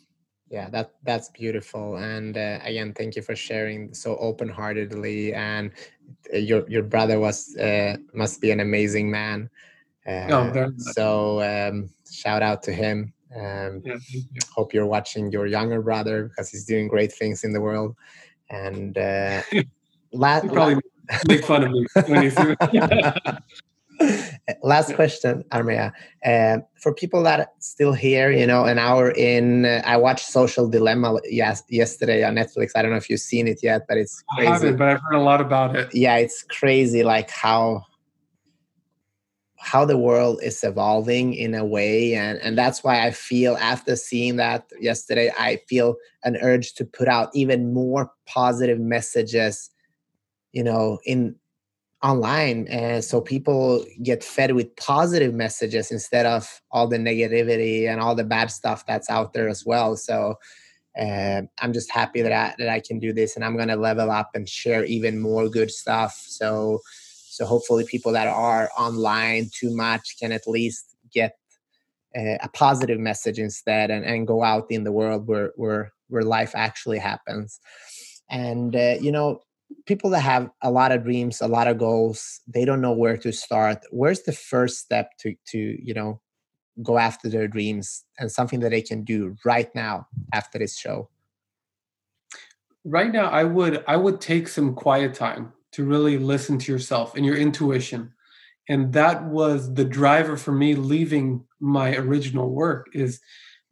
Yeah, 0.48 0.68
that 0.70 0.92
that's 1.02 1.28
beautiful. 1.30 1.96
And 1.96 2.36
uh, 2.36 2.60
again, 2.62 2.92
thank 2.94 3.16
you 3.16 3.22
for 3.22 3.34
sharing 3.34 3.92
so 3.94 4.16
open 4.18 4.48
heartedly. 4.48 5.34
And 5.34 5.72
uh, 6.32 6.38
your 6.38 6.68
your 6.68 6.82
brother 6.82 7.18
was 7.18 7.56
uh, 7.56 7.96
must 8.12 8.40
be 8.40 8.50
an 8.52 8.60
amazing 8.60 9.10
man. 9.10 9.50
Uh, 10.06 10.52
oh, 10.54 10.72
so 10.78 11.42
um, 11.42 11.90
shout 12.08 12.42
out 12.42 12.62
to 12.62 12.72
him. 12.72 13.12
Um, 13.34 13.82
yeah. 13.84 13.96
Hope 14.54 14.72
you're 14.72 14.86
watching 14.86 15.30
your 15.32 15.46
younger 15.46 15.82
brother 15.82 16.24
because 16.24 16.50
he's 16.50 16.64
doing 16.64 16.88
great 16.88 17.12
things 17.12 17.44
in 17.44 17.52
the 17.52 17.60
world. 17.60 17.96
And 18.50 18.96
uh, 18.96 19.42
last, 20.12 20.48
probably 20.48 20.80
make 21.26 21.44
fun 21.44 21.64
of 21.64 21.70
me 21.72 21.86
when 22.06 22.22
you 22.22 22.30
see 22.30 22.54
Last 24.62 24.94
question, 24.94 25.44
Armia. 25.50 25.92
Uh, 26.24 26.58
for 26.80 26.92
people 26.92 27.22
that 27.22 27.54
still 27.60 27.92
here, 27.92 28.30
you 28.30 28.46
know, 28.46 28.64
an 28.64 28.78
hour 28.78 29.10
in, 29.10 29.64
uh, 29.64 29.82
I 29.84 29.96
watched 29.96 30.26
Social 30.26 30.68
Dilemma 30.68 31.18
yes, 31.24 31.62
yesterday 31.68 32.22
on 32.24 32.34
Netflix. 32.34 32.72
I 32.74 32.82
don't 32.82 32.90
know 32.90 32.96
if 32.96 33.08
you've 33.08 33.20
seen 33.20 33.48
it 33.48 33.60
yet, 33.62 33.86
but 33.88 33.96
it's 33.96 34.22
crazy. 34.34 34.48
I 34.48 34.52
haven't, 34.52 34.76
but 34.76 34.88
I've 34.88 35.00
heard 35.00 35.16
a 35.16 35.20
lot 35.20 35.40
about 35.40 35.76
it. 35.76 35.94
Yeah, 35.94 36.16
it's 36.16 36.42
crazy, 36.42 37.02
like 37.02 37.30
how 37.30 37.84
how 39.66 39.84
the 39.84 39.98
world 39.98 40.38
is 40.44 40.62
evolving 40.62 41.34
in 41.34 41.52
a 41.52 41.64
way 41.64 42.14
and 42.14 42.38
and 42.38 42.56
that's 42.56 42.84
why 42.84 43.04
i 43.04 43.10
feel 43.10 43.56
after 43.56 43.96
seeing 43.96 44.36
that 44.36 44.64
yesterday 44.80 45.30
i 45.36 45.56
feel 45.68 45.96
an 46.22 46.36
urge 46.40 46.72
to 46.74 46.84
put 46.84 47.08
out 47.08 47.30
even 47.34 47.74
more 47.74 48.10
positive 48.26 48.78
messages 48.78 49.70
you 50.52 50.62
know 50.62 51.00
in 51.04 51.34
online 52.02 52.68
and 52.68 53.02
so 53.02 53.20
people 53.20 53.84
get 54.02 54.22
fed 54.22 54.52
with 54.52 54.74
positive 54.76 55.34
messages 55.34 55.90
instead 55.90 56.26
of 56.26 56.60
all 56.70 56.86
the 56.86 56.98
negativity 56.98 57.88
and 57.88 58.00
all 58.00 58.14
the 58.14 58.22
bad 58.22 58.50
stuff 58.50 58.86
that's 58.86 59.10
out 59.10 59.32
there 59.32 59.48
as 59.48 59.64
well. 59.64 59.96
So 59.96 60.36
uh, 60.98 61.42
i'm 61.58 61.74
just 61.74 61.90
happy 61.90 62.22
that 62.22 62.32
I, 62.32 62.54
that 62.58 62.70
I 62.70 62.80
can 62.80 62.98
do 62.98 63.12
this 63.12 63.36
and 63.36 63.44
i'm 63.44 63.54
going 63.54 63.68
to 63.68 63.76
level 63.76 64.10
up 64.10 64.30
and 64.32 64.48
share 64.48 64.82
even 64.84 65.20
more 65.20 65.48
good 65.48 65.70
stuff. 65.70 66.14
So 66.26 66.80
so 67.36 67.44
hopefully 67.44 67.84
people 67.84 68.12
that 68.12 68.28
are 68.28 68.70
online 68.78 69.50
too 69.52 69.76
much 69.76 70.16
can 70.18 70.32
at 70.32 70.48
least 70.48 70.96
get 71.12 71.36
a, 72.16 72.38
a 72.42 72.48
positive 72.48 72.98
message 72.98 73.38
instead 73.38 73.90
and, 73.90 74.06
and 74.06 74.26
go 74.26 74.42
out 74.42 74.64
in 74.70 74.84
the 74.84 74.92
world 74.92 75.26
where 75.26 75.52
where 75.56 75.92
where 76.08 76.22
life 76.22 76.52
actually 76.54 76.98
happens. 76.98 77.60
And 78.30 78.74
uh, 78.74 78.94
you 79.02 79.12
know 79.12 79.42
people 79.84 80.08
that 80.10 80.20
have 80.20 80.48
a 80.62 80.70
lot 80.70 80.92
of 80.92 81.02
dreams 81.02 81.40
a 81.40 81.48
lot 81.48 81.66
of 81.66 81.76
goals 81.76 82.40
they 82.46 82.64
don't 82.64 82.80
know 82.80 82.92
where 82.92 83.18
to 83.18 83.32
start. 83.32 83.84
Where's 83.90 84.22
the 84.22 84.32
first 84.32 84.78
step 84.78 85.10
to 85.18 85.34
to 85.48 85.58
you 85.58 85.92
know 85.92 86.22
go 86.82 86.96
after 86.96 87.28
their 87.28 87.48
dreams 87.48 88.04
and 88.18 88.32
something 88.32 88.60
that 88.60 88.70
they 88.70 88.82
can 88.82 89.04
do 89.04 89.36
right 89.44 89.68
now 89.74 90.06
after 90.32 90.58
this 90.58 90.78
show? 90.78 91.10
Right 92.82 93.12
now 93.12 93.28
i 93.30 93.42
would 93.42 93.84
i 93.88 93.96
would 93.96 94.20
take 94.20 94.46
some 94.46 94.72
quiet 94.74 95.12
time 95.12 95.52
to 95.76 95.84
really 95.84 96.16
listen 96.16 96.58
to 96.58 96.72
yourself 96.72 97.14
and 97.14 97.26
your 97.26 97.36
intuition. 97.36 98.10
And 98.66 98.94
that 98.94 99.24
was 99.26 99.74
the 99.74 99.84
driver 99.84 100.38
for 100.38 100.52
me 100.52 100.74
leaving 100.74 101.44
my 101.60 101.94
original 101.96 102.48
work 102.48 102.86
is 102.94 103.20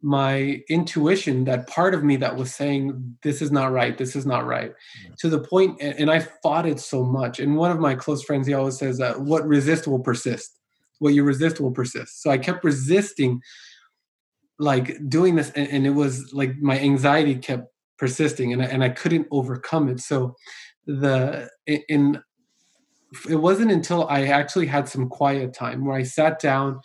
my 0.03 0.61
intuition 0.69 1.45
that 1.45 1.67
part 1.67 1.95
of 1.95 2.03
me 2.03 2.15
that 2.17 2.35
was 2.35 2.53
saying 2.53 3.17
this 3.23 3.41
is 3.41 3.51
not 3.51 3.71
right 3.71 3.97
this 3.97 4.15
is 4.15 4.23
not 4.23 4.45
right 4.45 4.71
to 5.17 5.29
the 5.29 5.39
point 5.39 5.81
and 5.81 6.11
i 6.11 6.19
fought 6.43 6.67
it 6.67 6.79
so 6.79 7.03
much. 7.03 7.39
And 7.39 7.57
one 7.57 7.71
of 7.71 7.79
my 7.79 7.95
close 7.95 8.23
friends 8.23 8.45
he 8.45 8.53
always 8.53 8.77
says 8.77 8.99
that 8.99 9.21
what 9.21 9.47
resist 9.47 9.87
will 9.87 9.99
persist. 9.99 10.59
What 10.99 11.15
you 11.15 11.23
resist 11.23 11.59
will 11.59 11.71
persist. 11.71 12.21
So 12.21 12.29
i 12.29 12.37
kept 12.37 12.63
resisting 12.63 13.41
like 14.59 14.95
doing 15.09 15.35
this 15.35 15.49
and, 15.51 15.67
and 15.69 15.87
it 15.87 15.95
was 15.95 16.31
like 16.33 16.55
my 16.59 16.79
anxiety 16.79 17.35
kept 17.35 17.67
persisting 17.97 18.53
and 18.53 18.61
I, 18.61 18.65
and 18.65 18.83
I 18.83 18.89
couldn't 18.89 19.27
overcome 19.31 19.89
it. 19.89 20.01
So 20.01 20.35
the 20.85 21.49
in 21.65 22.21
it 23.29 23.35
wasn't 23.35 23.71
until 23.71 24.07
i 24.09 24.25
actually 24.25 24.67
had 24.67 24.87
some 24.89 25.07
quiet 25.07 25.53
time 25.53 25.85
where 25.85 25.97
i 25.97 26.03
sat 26.03 26.39
down 26.39 26.79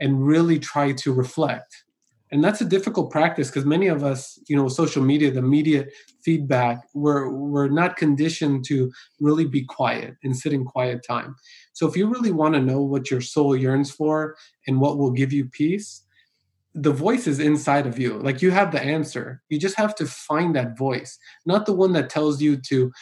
and 0.00 0.26
really 0.26 0.58
tried 0.58 0.98
to 0.98 1.12
reflect. 1.12 1.84
And 2.32 2.42
that's 2.42 2.60
a 2.60 2.64
difficult 2.64 3.12
practice 3.12 3.48
because 3.48 3.64
many 3.64 3.86
of 3.86 4.02
us 4.02 4.38
you 4.48 4.56
know 4.56 4.66
social 4.68 5.02
media 5.02 5.30
the 5.30 5.38
immediate 5.38 5.92
feedback 6.24 6.80
we're 6.92 7.30
we're 7.30 7.68
not 7.68 7.96
conditioned 7.96 8.64
to 8.66 8.90
really 9.20 9.44
be 9.44 9.64
quiet 9.64 10.16
and 10.24 10.36
sit 10.36 10.52
in 10.52 10.64
quiet 10.64 11.04
time. 11.06 11.36
So 11.72 11.86
if 11.86 11.96
you 11.96 12.08
really 12.08 12.32
want 12.32 12.54
to 12.54 12.60
know 12.60 12.82
what 12.82 13.10
your 13.12 13.20
soul 13.20 13.56
yearns 13.56 13.92
for 13.92 14.36
and 14.66 14.80
what 14.80 14.98
will 14.98 15.12
give 15.12 15.32
you 15.32 15.46
peace 15.46 16.02
the 16.78 16.92
voice 16.92 17.26
is 17.26 17.38
inside 17.38 17.86
of 17.86 17.98
you. 17.98 18.18
Like 18.18 18.42
you 18.42 18.50
have 18.50 18.70
the 18.70 18.82
answer. 18.82 19.42
You 19.48 19.58
just 19.58 19.78
have 19.78 19.94
to 19.94 20.04
find 20.04 20.54
that 20.56 20.76
voice 20.76 21.18
not 21.46 21.64
the 21.64 21.72
one 21.72 21.92
that 21.92 22.10
tells 22.10 22.42
you 22.42 22.56
to 22.68 22.92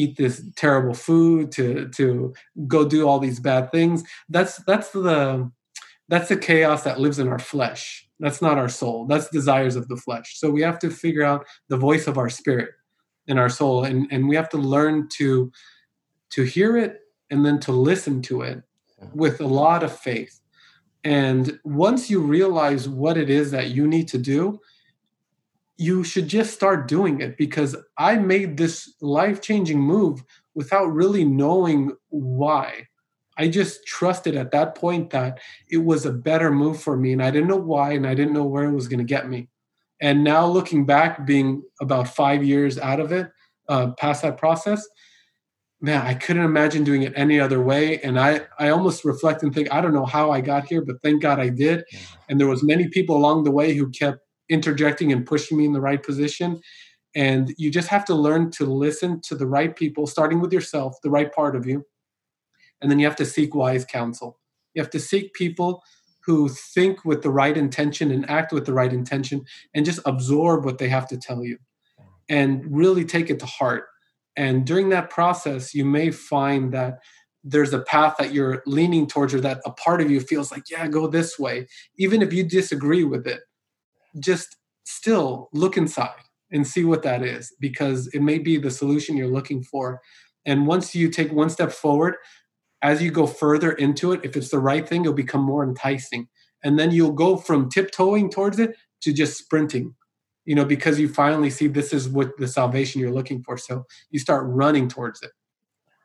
eat 0.00 0.16
this 0.16 0.42
terrible 0.56 0.94
food 0.94 1.50
to 1.52 1.88
to 1.88 2.32
go 2.66 2.88
do 2.88 3.08
all 3.08 3.18
these 3.18 3.40
bad 3.40 3.70
things 3.72 4.04
that's 4.28 4.56
that's 4.64 4.90
the 4.90 5.50
that's 6.08 6.28
the 6.28 6.36
chaos 6.36 6.82
that 6.84 7.00
lives 7.00 7.18
in 7.18 7.28
our 7.28 7.38
flesh 7.38 8.08
that's 8.20 8.42
not 8.42 8.58
our 8.58 8.68
soul. 8.68 9.06
That's 9.06 9.28
desires 9.28 9.76
of 9.76 9.88
the 9.88 9.96
flesh. 9.96 10.38
So 10.38 10.50
we 10.50 10.62
have 10.62 10.78
to 10.80 10.90
figure 10.90 11.22
out 11.22 11.46
the 11.68 11.76
voice 11.76 12.06
of 12.06 12.18
our 12.18 12.28
spirit 12.28 12.70
and 13.28 13.38
our 13.38 13.48
soul. 13.48 13.84
And, 13.84 14.08
and 14.10 14.28
we 14.28 14.36
have 14.36 14.48
to 14.50 14.58
learn 14.58 15.08
to 15.18 15.52
to 16.30 16.42
hear 16.42 16.76
it 16.76 17.00
and 17.30 17.44
then 17.44 17.58
to 17.58 17.72
listen 17.72 18.20
to 18.20 18.42
it 18.42 18.62
with 19.14 19.40
a 19.40 19.46
lot 19.46 19.82
of 19.82 19.96
faith. 19.96 20.40
And 21.04 21.58
once 21.64 22.10
you 22.10 22.20
realize 22.20 22.86
what 22.86 23.16
it 23.16 23.30
is 23.30 23.50
that 23.52 23.70
you 23.70 23.86
need 23.86 24.08
to 24.08 24.18
do, 24.18 24.60
you 25.78 26.02
should 26.02 26.26
just 26.26 26.52
start 26.52 26.88
doing 26.88 27.20
it 27.20 27.38
because 27.38 27.76
I 27.96 28.16
made 28.16 28.56
this 28.56 28.92
life 29.00 29.40
changing 29.40 29.80
move 29.80 30.22
without 30.54 30.86
really 30.86 31.24
knowing 31.24 31.96
why. 32.08 32.88
I 33.36 33.46
just 33.46 33.86
trusted 33.86 34.34
at 34.34 34.50
that 34.50 34.74
point 34.74 35.10
that 35.10 35.38
it 35.70 35.78
was 35.78 36.04
a 36.04 36.12
better 36.12 36.50
move 36.50 36.82
for 36.82 36.96
me. 36.96 37.12
And 37.12 37.22
I 37.22 37.30
didn't 37.30 37.46
know 37.46 37.56
why 37.56 37.92
and 37.92 38.08
I 38.08 38.14
didn't 38.14 38.34
know 38.34 38.44
where 38.44 38.64
it 38.64 38.74
was 38.74 38.88
going 38.88 38.98
to 38.98 39.04
get 39.04 39.28
me. 39.28 39.48
And 40.00 40.24
now 40.24 40.46
looking 40.46 40.84
back, 40.84 41.24
being 41.24 41.62
about 41.80 42.08
five 42.08 42.42
years 42.42 42.78
out 42.78 42.98
of 42.98 43.12
it, 43.12 43.30
uh, 43.68 43.92
past 43.92 44.22
that 44.22 44.36
process, 44.36 44.84
man, 45.80 46.04
I 46.04 46.14
couldn't 46.14 46.44
imagine 46.44 46.82
doing 46.82 47.02
it 47.02 47.12
any 47.14 47.38
other 47.38 47.62
way. 47.62 48.00
And 48.00 48.18
I, 48.18 48.40
I 48.58 48.70
almost 48.70 49.04
reflect 49.04 49.44
and 49.44 49.54
think, 49.54 49.72
I 49.72 49.80
don't 49.80 49.94
know 49.94 50.06
how 50.06 50.32
I 50.32 50.40
got 50.40 50.66
here, 50.66 50.82
but 50.82 51.00
thank 51.02 51.22
God 51.22 51.38
I 51.38 51.50
did. 51.50 51.84
And 52.28 52.40
there 52.40 52.48
was 52.48 52.64
many 52.64 52.88
people 52.88 53.16
along 53.16 53.44
the 53.44 53.52
way 53.52 53.74
who 53.74 53.90
kept 53.90 54.18
interjecting 54.48 55.12
and 55.12 55.26
pushing 55.26 55.58
me 55.58 55.64
in 55.64 55.72
the 55.72 55.80
right 55.80 56.02
position. 56.02 56.60
And 57.14 57.54
you 57.56 57.70
just 57.70 57.88
have 57.88 58.04
to 58.06 58.14
learn 58.14 58.50
to 58.52 58.66
listen 58.66 59.20
to 59.22 59.34
the 59.34 59.46
right 59.46 59.74
people, 59.74 60.06
starting 60.06 60.40
with 60.40 60.52
yourself, 60.52 60.96
the 61.02 61.10
right 61.10 61.32
part 61.32 61.56
of 61.56 61.66
you. 61.66 61.84
And 62.80 62.90
then 62.90 62.98
you 62.98 63.06
have 63.06 63.16
to 63.16 63.26
seek 63.26 63.54
wise 63.54 63.84
counsel. 63.84 64.38
You 64.74 64.82
have 64.82 64.90
to 64.90 65.00
seek 65.00 65.32
people 65.34 65.82
who 66.24 66.48
think 66.48 67.04
with 67.04 67.22
the 67.22 67.30
right 67.30 67.56
intention 67.56 68.10
and 68.10 68.28
act 68.28 68.52
with 68.52 68.66
the 68.66 68.74
right 68.74 68.92
intention 68.92 69.44
and 69.74 69.84
just 69.84 70.00
absorb 70.04 70.64
what 70.64 70.78
they 70.78 70.88
have 70.88 71.08
to 71.08 71.16
tell 71.16 71.42
you 71.42 71.58
and 72.28 72.62
really 72.70 73.04
take 73.04 73.30
it 73.30 73.40
to 73.40 73.46
heart 73.46 73.86
and 74.38 74.64
during 74.64 74.90
that 74.90 75.10
process, 75.10 75.74
you 75.74 75.84
may 75.84 76.12
find 76.12 76.72
that 76.72 77.00
there's 77.42 77.74
a 77.74 77.80
path 77.80 78.14
that 78.20 78.32
you're 78.32 78.62
leaning 78.66 79.08
towards 79.08 79.34
or 79.34 79.40
that 79.40 79.60
a 79.66 79.72
part 79.72 80.00
of 80.00 80.12
you 80.12 80.20
feels 80.20 80.52
like, 80.52 80.70
yeah, 80.70 80.86
go 80.86 81.08
this 81.08 81.40
way. 81.40 81.66
Even 81.96 82.22
if 82.22 82.32
you 82.32 82.44
disagree 82.44 83.02
with 83.02 83.26
it, 83.26 83.40
just 84.20 84.56
still 84.84 85.48
look 85.52 85.76
inside 85.76 86.20
and 86.50 86.66
see 86.66 86.84
what 86.84 87.02
that 87.02 87.22
is 87.22 87.54
because 87.60 88.08
it 88.08 88.22
may 88.22 88.38
be 88.38 88.56
the 88.56 88.70
solution 88.70 89.16
you're 89.16 89.28
looking 89.28 89.62
for. 89.62 90.00
And 90.46 90.66
once 90.66 90.94
you 90.94 91.10
take 91.10 91.32
one 91.32 91.50
step 91.50 91.72
forward, 91.72 92.16
as 92.82 93.02
you 93.02 93.10
go 93.10 93.26
further 93.26 93.72
into 93.72 94.12
it, 94.12 94.20
if 94.24 94.36
it's 94.36 94.50
the 94.50 94.58
right 94.58 94.88
thing, 94.88 95.02
it'll 95.02 95.12
become 95.12 95.42
more 95.42 95.64
enticing. 95.64 96.28
And 96.64 96.78
then 96.78 96.90
you'll 96.90 97.12
go 97.12 97.36
from 97.36 97.68
tiptoeing 97.68 98.30
towards 98.30 98.58
it 98.58 98.76
to 99.02 99.12
just 99.12 99.38
sprinting 99.38 99.94
you 100.48 100.54
know, 100.54 100.64
because 100.64 100.98
you 100.98 101.10
finally 101.10 101.50
see 101.50 101.66
this 101.66 101.92
is 101.92 102.08
what 102.08 102.30
the 102.38 102.48
salvation 102.48 103.02
you're 103.02 103.12
looking 103.12 103.42
for. 103.42 103.58
So 103.58 103.84
you 104.10 104.18
start 104.18 104.46
running 104.48 104.88
towards 104.88 105.22
it, 105.22 105.30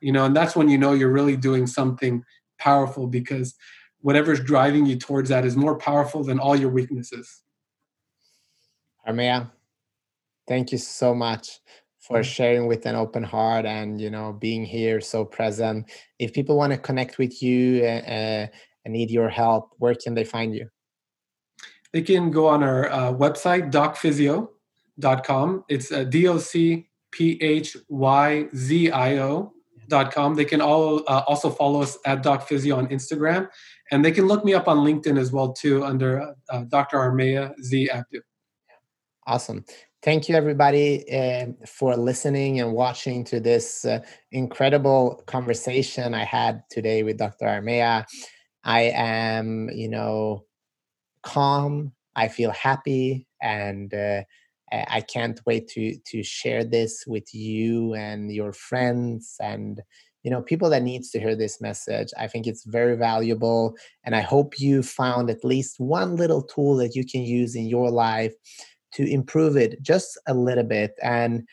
you 0.02 0.12
know, 0.12 0.26
and 0.26 0.36
that's 0.36 0.54
when 0.54 0.67
you 0.67 0.78
know 0.78 0.91
you're 0.91 1.13
really 1.13 1.38
doing 1.38 1.65
something 1.65 2.26
powerful 2.60 3.08
because 3.08 3.56
whatever's 4.02 4.41
driving 4.41 4.86
you 4.86 4.97
towards 4.97 5.30
that 5.30 5.45
is 5.45 5.56
more 5.56 5.78
powerful 5.78 6.26
than 6.26 6.39
all 6.39 6.58
your 6.58 6.71
weaknesses. 6.71 7.43
Armia, 9.08 9.52
thank 10.48 10.72
you 10.72 10.78
so 10.78 11.13
much 11.13 11.60
for 12.00 12.20
mm-hmm. 12.20 12.24
sharing 12.24 12.68
with 12.68 12.86
an 12.86 12.96
open 12.96 13.24
heart 13.24 13.66
and 13.66 14.00
you 14.00 14.10
know 14.10 14.34
being 14.34 14.66
here 14.66 15.00
so 15.00 15.24
present 15.24 15.89
if 16.20 16.34
people 16.34 16.58
want 16.58 16.74
to 16.74 16.78
connect 16.78 17.18
with 17.18 17.42
you 17.42 17.84
uh, 17.86 18.48
and 18.86 18.94
need 18.94 19.10
your 19.10 19.30
help 19.30 19.74
where 19.78 19.96
can 19.96 20.13
they 20.13 20.26
find 20.26 20.54
you 20.54 20.68
they 21.94 22.02
can 22.02 22.32
go 22.32 22.48
on 22.48 22.63
our 22.63 22.92
uh, 22.92 23.13
website, 23.13 23.72
docphysio.com. 23.72 25.63
It's 25.70 25.92
uh, 25.92 26.04
D 26.04 26.28
O 26.28 26.39
C 26.39 26.89
P 27.12 27.38
H 27.39 27.78
Y 27.88 28.48
Z 28.56 28.92
I 28.92 29.20
O. 29.20 29.54
Dot 29.89 30.13
com. 30.13 30.34
They 30.34 30.46
can 30.46 30.62
all 30.62 31.04
uh, 31.10 31.24
also 31.28 31.50
follow 31.50 31.82
us 31.82 31.98
at 32.06 32.24
docphysio 32.24 32.78
on 32.78 32.88
Instagram, 32.88 33.50
and 33.92 34.04
they 34.04 34.13
can 34.13 34.28
look 34.28 34.46
me 34.46 34.54
up 34.54 34.70
on 34.70 34.78
LinkedIn 34.78 35.20
as 35.20 35.34
well 35.34 35.52
too 35.52 35.84
under 35.84 36.34
uh, 36.50 36.63
Dr. 36.70 36.98
Armia 36.98 37.54
Z 37.62 37.89
Abdo. 37.94 38.22
Awesome. 39.28 39.64
Thank 40.02 40.28
you, 40.28 40.36
everybody, 40.36 41.06
uh, 41.12 41.48
for 41.66 41.96
listening 41.96 42.60
and 42.60 42.74
watching 42.74 43.24
to 43.26 43.40
this 43.40 43.86
uh, 43.86 44.00
incredible 44.32 45.24
conversation 45.28 46.14
I 46.14 46.26
had 46.26 46.64
today 46.70 47.04
with 47.04 47.18
Dr. 47.18 47.46
Armia. 47.46 48.06
I 48.66 48.82
am, 48.96 49.70
you 49.74 49.90
know, 49.90 50.46
calm 51.24 51.92
i 52.16 52.28
feel 52.28 52.52
happy 52.52 53.28
and 53.42 53.94
uh, 53.94 54.22
i 54.72 55.02
can't 55.02 55.42
wait 55.46 55.68
to 55.68 55.98
to 56.06 56.24
share 56.24 56.64
this 56.64 57.06
with 57.08 57.34
you 57.34 57.94
and 57.96 58.32
your 58.32 58.54
friends 58.54 59.36
and 59.42 59.82
you 60.24 60.32
know 60.32 60.42
people 60.42 60.70
that 60.70 60.84
needs 60.84 61.10
to 61.10 61.20
hear 61.20 61.36
this 61.36 61.62
message 61.62 62.10
i 62.20 62.28
think 62.28 62.48
it's 62.48 62.66
very 62.66 62.96
valuable 62.96 63.76
and 64.04 64.16
i 64.16 64.22
hope 64.22 64.60
you 64.60 64.84
found 64.84 65.30
at 65.30 65.44
least 65.44 65.76
one 65.80 66.16
little 66.16 66.44
tool 66.44 66.76
that 66.76 66.96
you 66.96 67.06
can 67.06 67.22
use 67.24 67.56
in 67.56 67.66
your 67.68 67.90
life 67.90 68.34
to 68.94 69.10
improve 69.10 69.58
it 69.58 69.82
just 69.82 70.20
a 70.28 70.34
little 70.34 70.64
bit 70.64 70.94
and 71.02 71.48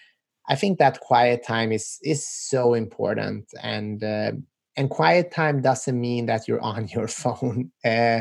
i 0.49 0.55
think 0.55 0.79
that 0.79 1.01
quiet 1.01 1.43
time 1.45 1.73
is 1.73 1.99
is 2.03 2.27
so 2.27 2.75
important 2.75 3.47
and 3.63 4.05
uh, 4.05 4.33
and 4.77 4.89
quiet 4.89 5.31
time 5.31 5.61
doesn't 5.61 6.01
mean 6.01 6.27
that 6.27 6.47
you're 6.47 6.61
on 6.61 6.89
your 6.89 7.09
phone 7.23 7.71
uh, 7.85 8.21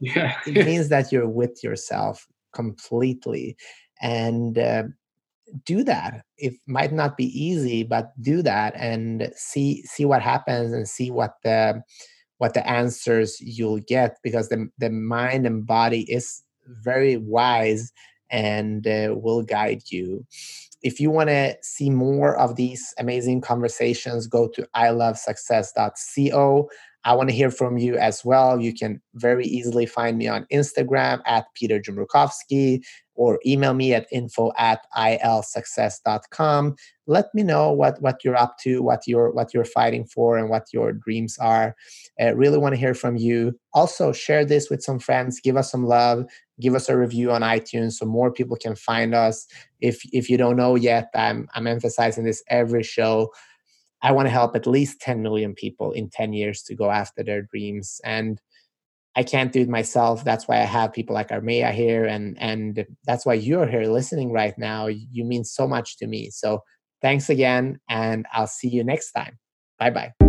yeah. 0.00 0.38
it 0.46 0.66
means 0.66 0.88
that 0.88 1.12
you're 1.12 1.28
with 1.28 1.62
yourself 1.62 2.26
completely 2.52 3.56
and 4.00 4.58
uh, 4.58 4.84
do 5.64 5.82
that 5.82 6.24
it 6.36 6.54
might 6.66 6.92
not 6.92 7.16
be 7.16 7.26
easy 7.26 7.82
but 7.82 8.12
do 8.20 8.42
that 8.42 8.74
and 8.76 9.30
see 9.34 9.82
see 9.82 10.04
what 10.04 10.22
happens 10.22 10.72
and 10.72 10.88
see 10.88 11.10
what 11.10 11.34
the 11.42 11.82
what 12.38 12.54
the 12.54 12.66
answers 12.68 13.40
you'll 13.40 13.80
get 13.80 14.16
because 14.22 14.48
the, 14.48 14.68
the 14.78 14.90
mind 14.90 15.46
and 15.46 15.66
body 15.66 16.10
is 16.10 16.42
very 16.66 17.16
wise 17.16 17.92
and 18.30 18.86
uh, 18.86 19.14
will 19.16 19.42
guide 19.42 19.82
you 19.90 20.26
if 20.82 21.00
you 21.00 21.10
want 21.10 21.28
to 21.28 21.56
see 21.62 21.90
more 21.90 22.36
of 22.36 22.56
these 22.56 22.94
amazing 22.98 23.40
conversations, 23.40 24.26
go 24.26 24.48
to 24.48 24.68
ilovesuccess.co. 24.76 26.70
I 27.04 27.14
want 27.14 27.30
to 27.30 27.34
hear 27.34 27.50
from 27.50 27.78
you 27.78 27.96
as 27.96 28.24
well. 28.24 28.60
You 28.60 28.74
can 28.74 29.00
very 29.14 29.46
easily 29.46 29.86
find 29.86 30.18
me 30.18 30.28
on 30.28 30.46
Instagram 30.52 31.20
at 31.26 31.46
Peter 31.54 31.80
Jumrukovski 31.80 32.82
or 33.14 33.40
email 33.46 33.74
me 33.74 33.94
at 33.94 34.06
info 34.12 34.52
at 34.56 34.80
ilsuccess.com. 34.96 36.76
Let 37.08 37.34
me 37.34 37.42
know 37.42 37.72
what, 37.72 38.00
what 38.00 38.22
you're 38.22 38.36
up 38.36 38.58
to, 38.58 38.82
what 38.82 39.08
you're 39.08 39.32
what 39.32 39.52
you're 39.52 39.64
fighting 39.64 40.04
for, 40.04 40.38
and 40.38 40.48
what 40.48 40.66
your 40.72 40.92
dreams 40.92 41.36
are. 41.38 41.74
I 42.20 42.28
really 42.28 42.58
want 42.58 42.74
to 42.74 42.80
hear 42.80 42.94
from 42.94 43.16
you. 43.16 43.58
Also, 43.74 44.12
share 44.12 44.44
this 44.44 44.70
with 44.70 44.82
some 44.82 45.00
friends. 45.00 45.40
Give 45.40 45.56
us 45.56 45.70
some 45.72 45.86
love 45.86 46.26
give 46.60 46.74
us 46.74 46.88
a 46.88 46.96
review 46.96 47.30
on 47.30 47.42
iTunes 47.42 47.92
so 47.92 48.06
more 48.06 48.32
people 48.32 48.56
can 48.56 48.74
find 48.74 49.14
us. 49.14 49.46
If 49.80 50.00
if 50.12 50.28
you 50.28 50.36
don't 50.36 50.56
know 50.56 50.74
yet, 50.74 51.08
I'm 51.14 51.48
I'm 51.54 51.66
emphasizing 51.66 52.24
this 52.24 52.42
every 52.48 52.82
show. 52.82 53.32
I 54.02 54.12
want 54.12 54.26
to 54.26 54.30
help 54.30 54.54
at 54.54 54.66
least 54.66 55.00
10 55.00 55.22
million 55.22 55.54
people 55.54 55.90
in 55.92 56.08
10 56.08 56.32
years 56.32 56.62
to 56.64 56.76
go 56.76 56.90
after 56.90 57.24
their 57.24 57.42
dreams. 57.42 58.00
And 58.04 58.40
I 59.16 59.24
can't 59.24 59.52
do 59.52 59.62
it 59.62 59.68
myself. 59.68 60.22
That's 60.22 60.46
why 60.46 60.58
I 60.60 60.64
have 60.64 60.92
people 60.92 61.14
like 61.14 61.30
Armia 61.30 61.72
here 61.72 62.04
and 62.04 62.36
and 62.40 62.86
that's 63.06 63.26
why 63.26 63.34
you're 63.34 63.66
here 63.66 63.84
listening 63.84 64.32
right 64.32 64.56
now. 64.58 64.86
You 64.86 65.24
mean 65.24 65.44
so 65.44 65.66
much 65.66 65.96
to 65.98 66.06
me. 66.06 66.30
So 66.30 66.62
thanks 67.02 67.28
again 67.30 67.80
and 67.88 68.26
I'll 68.32 68.46
see 68.46 68.68
you 68.68 68.84
next 68.84 69.12
time. 69.12 69.38
Bye 69.78 69.90
bye. 69.90 70.27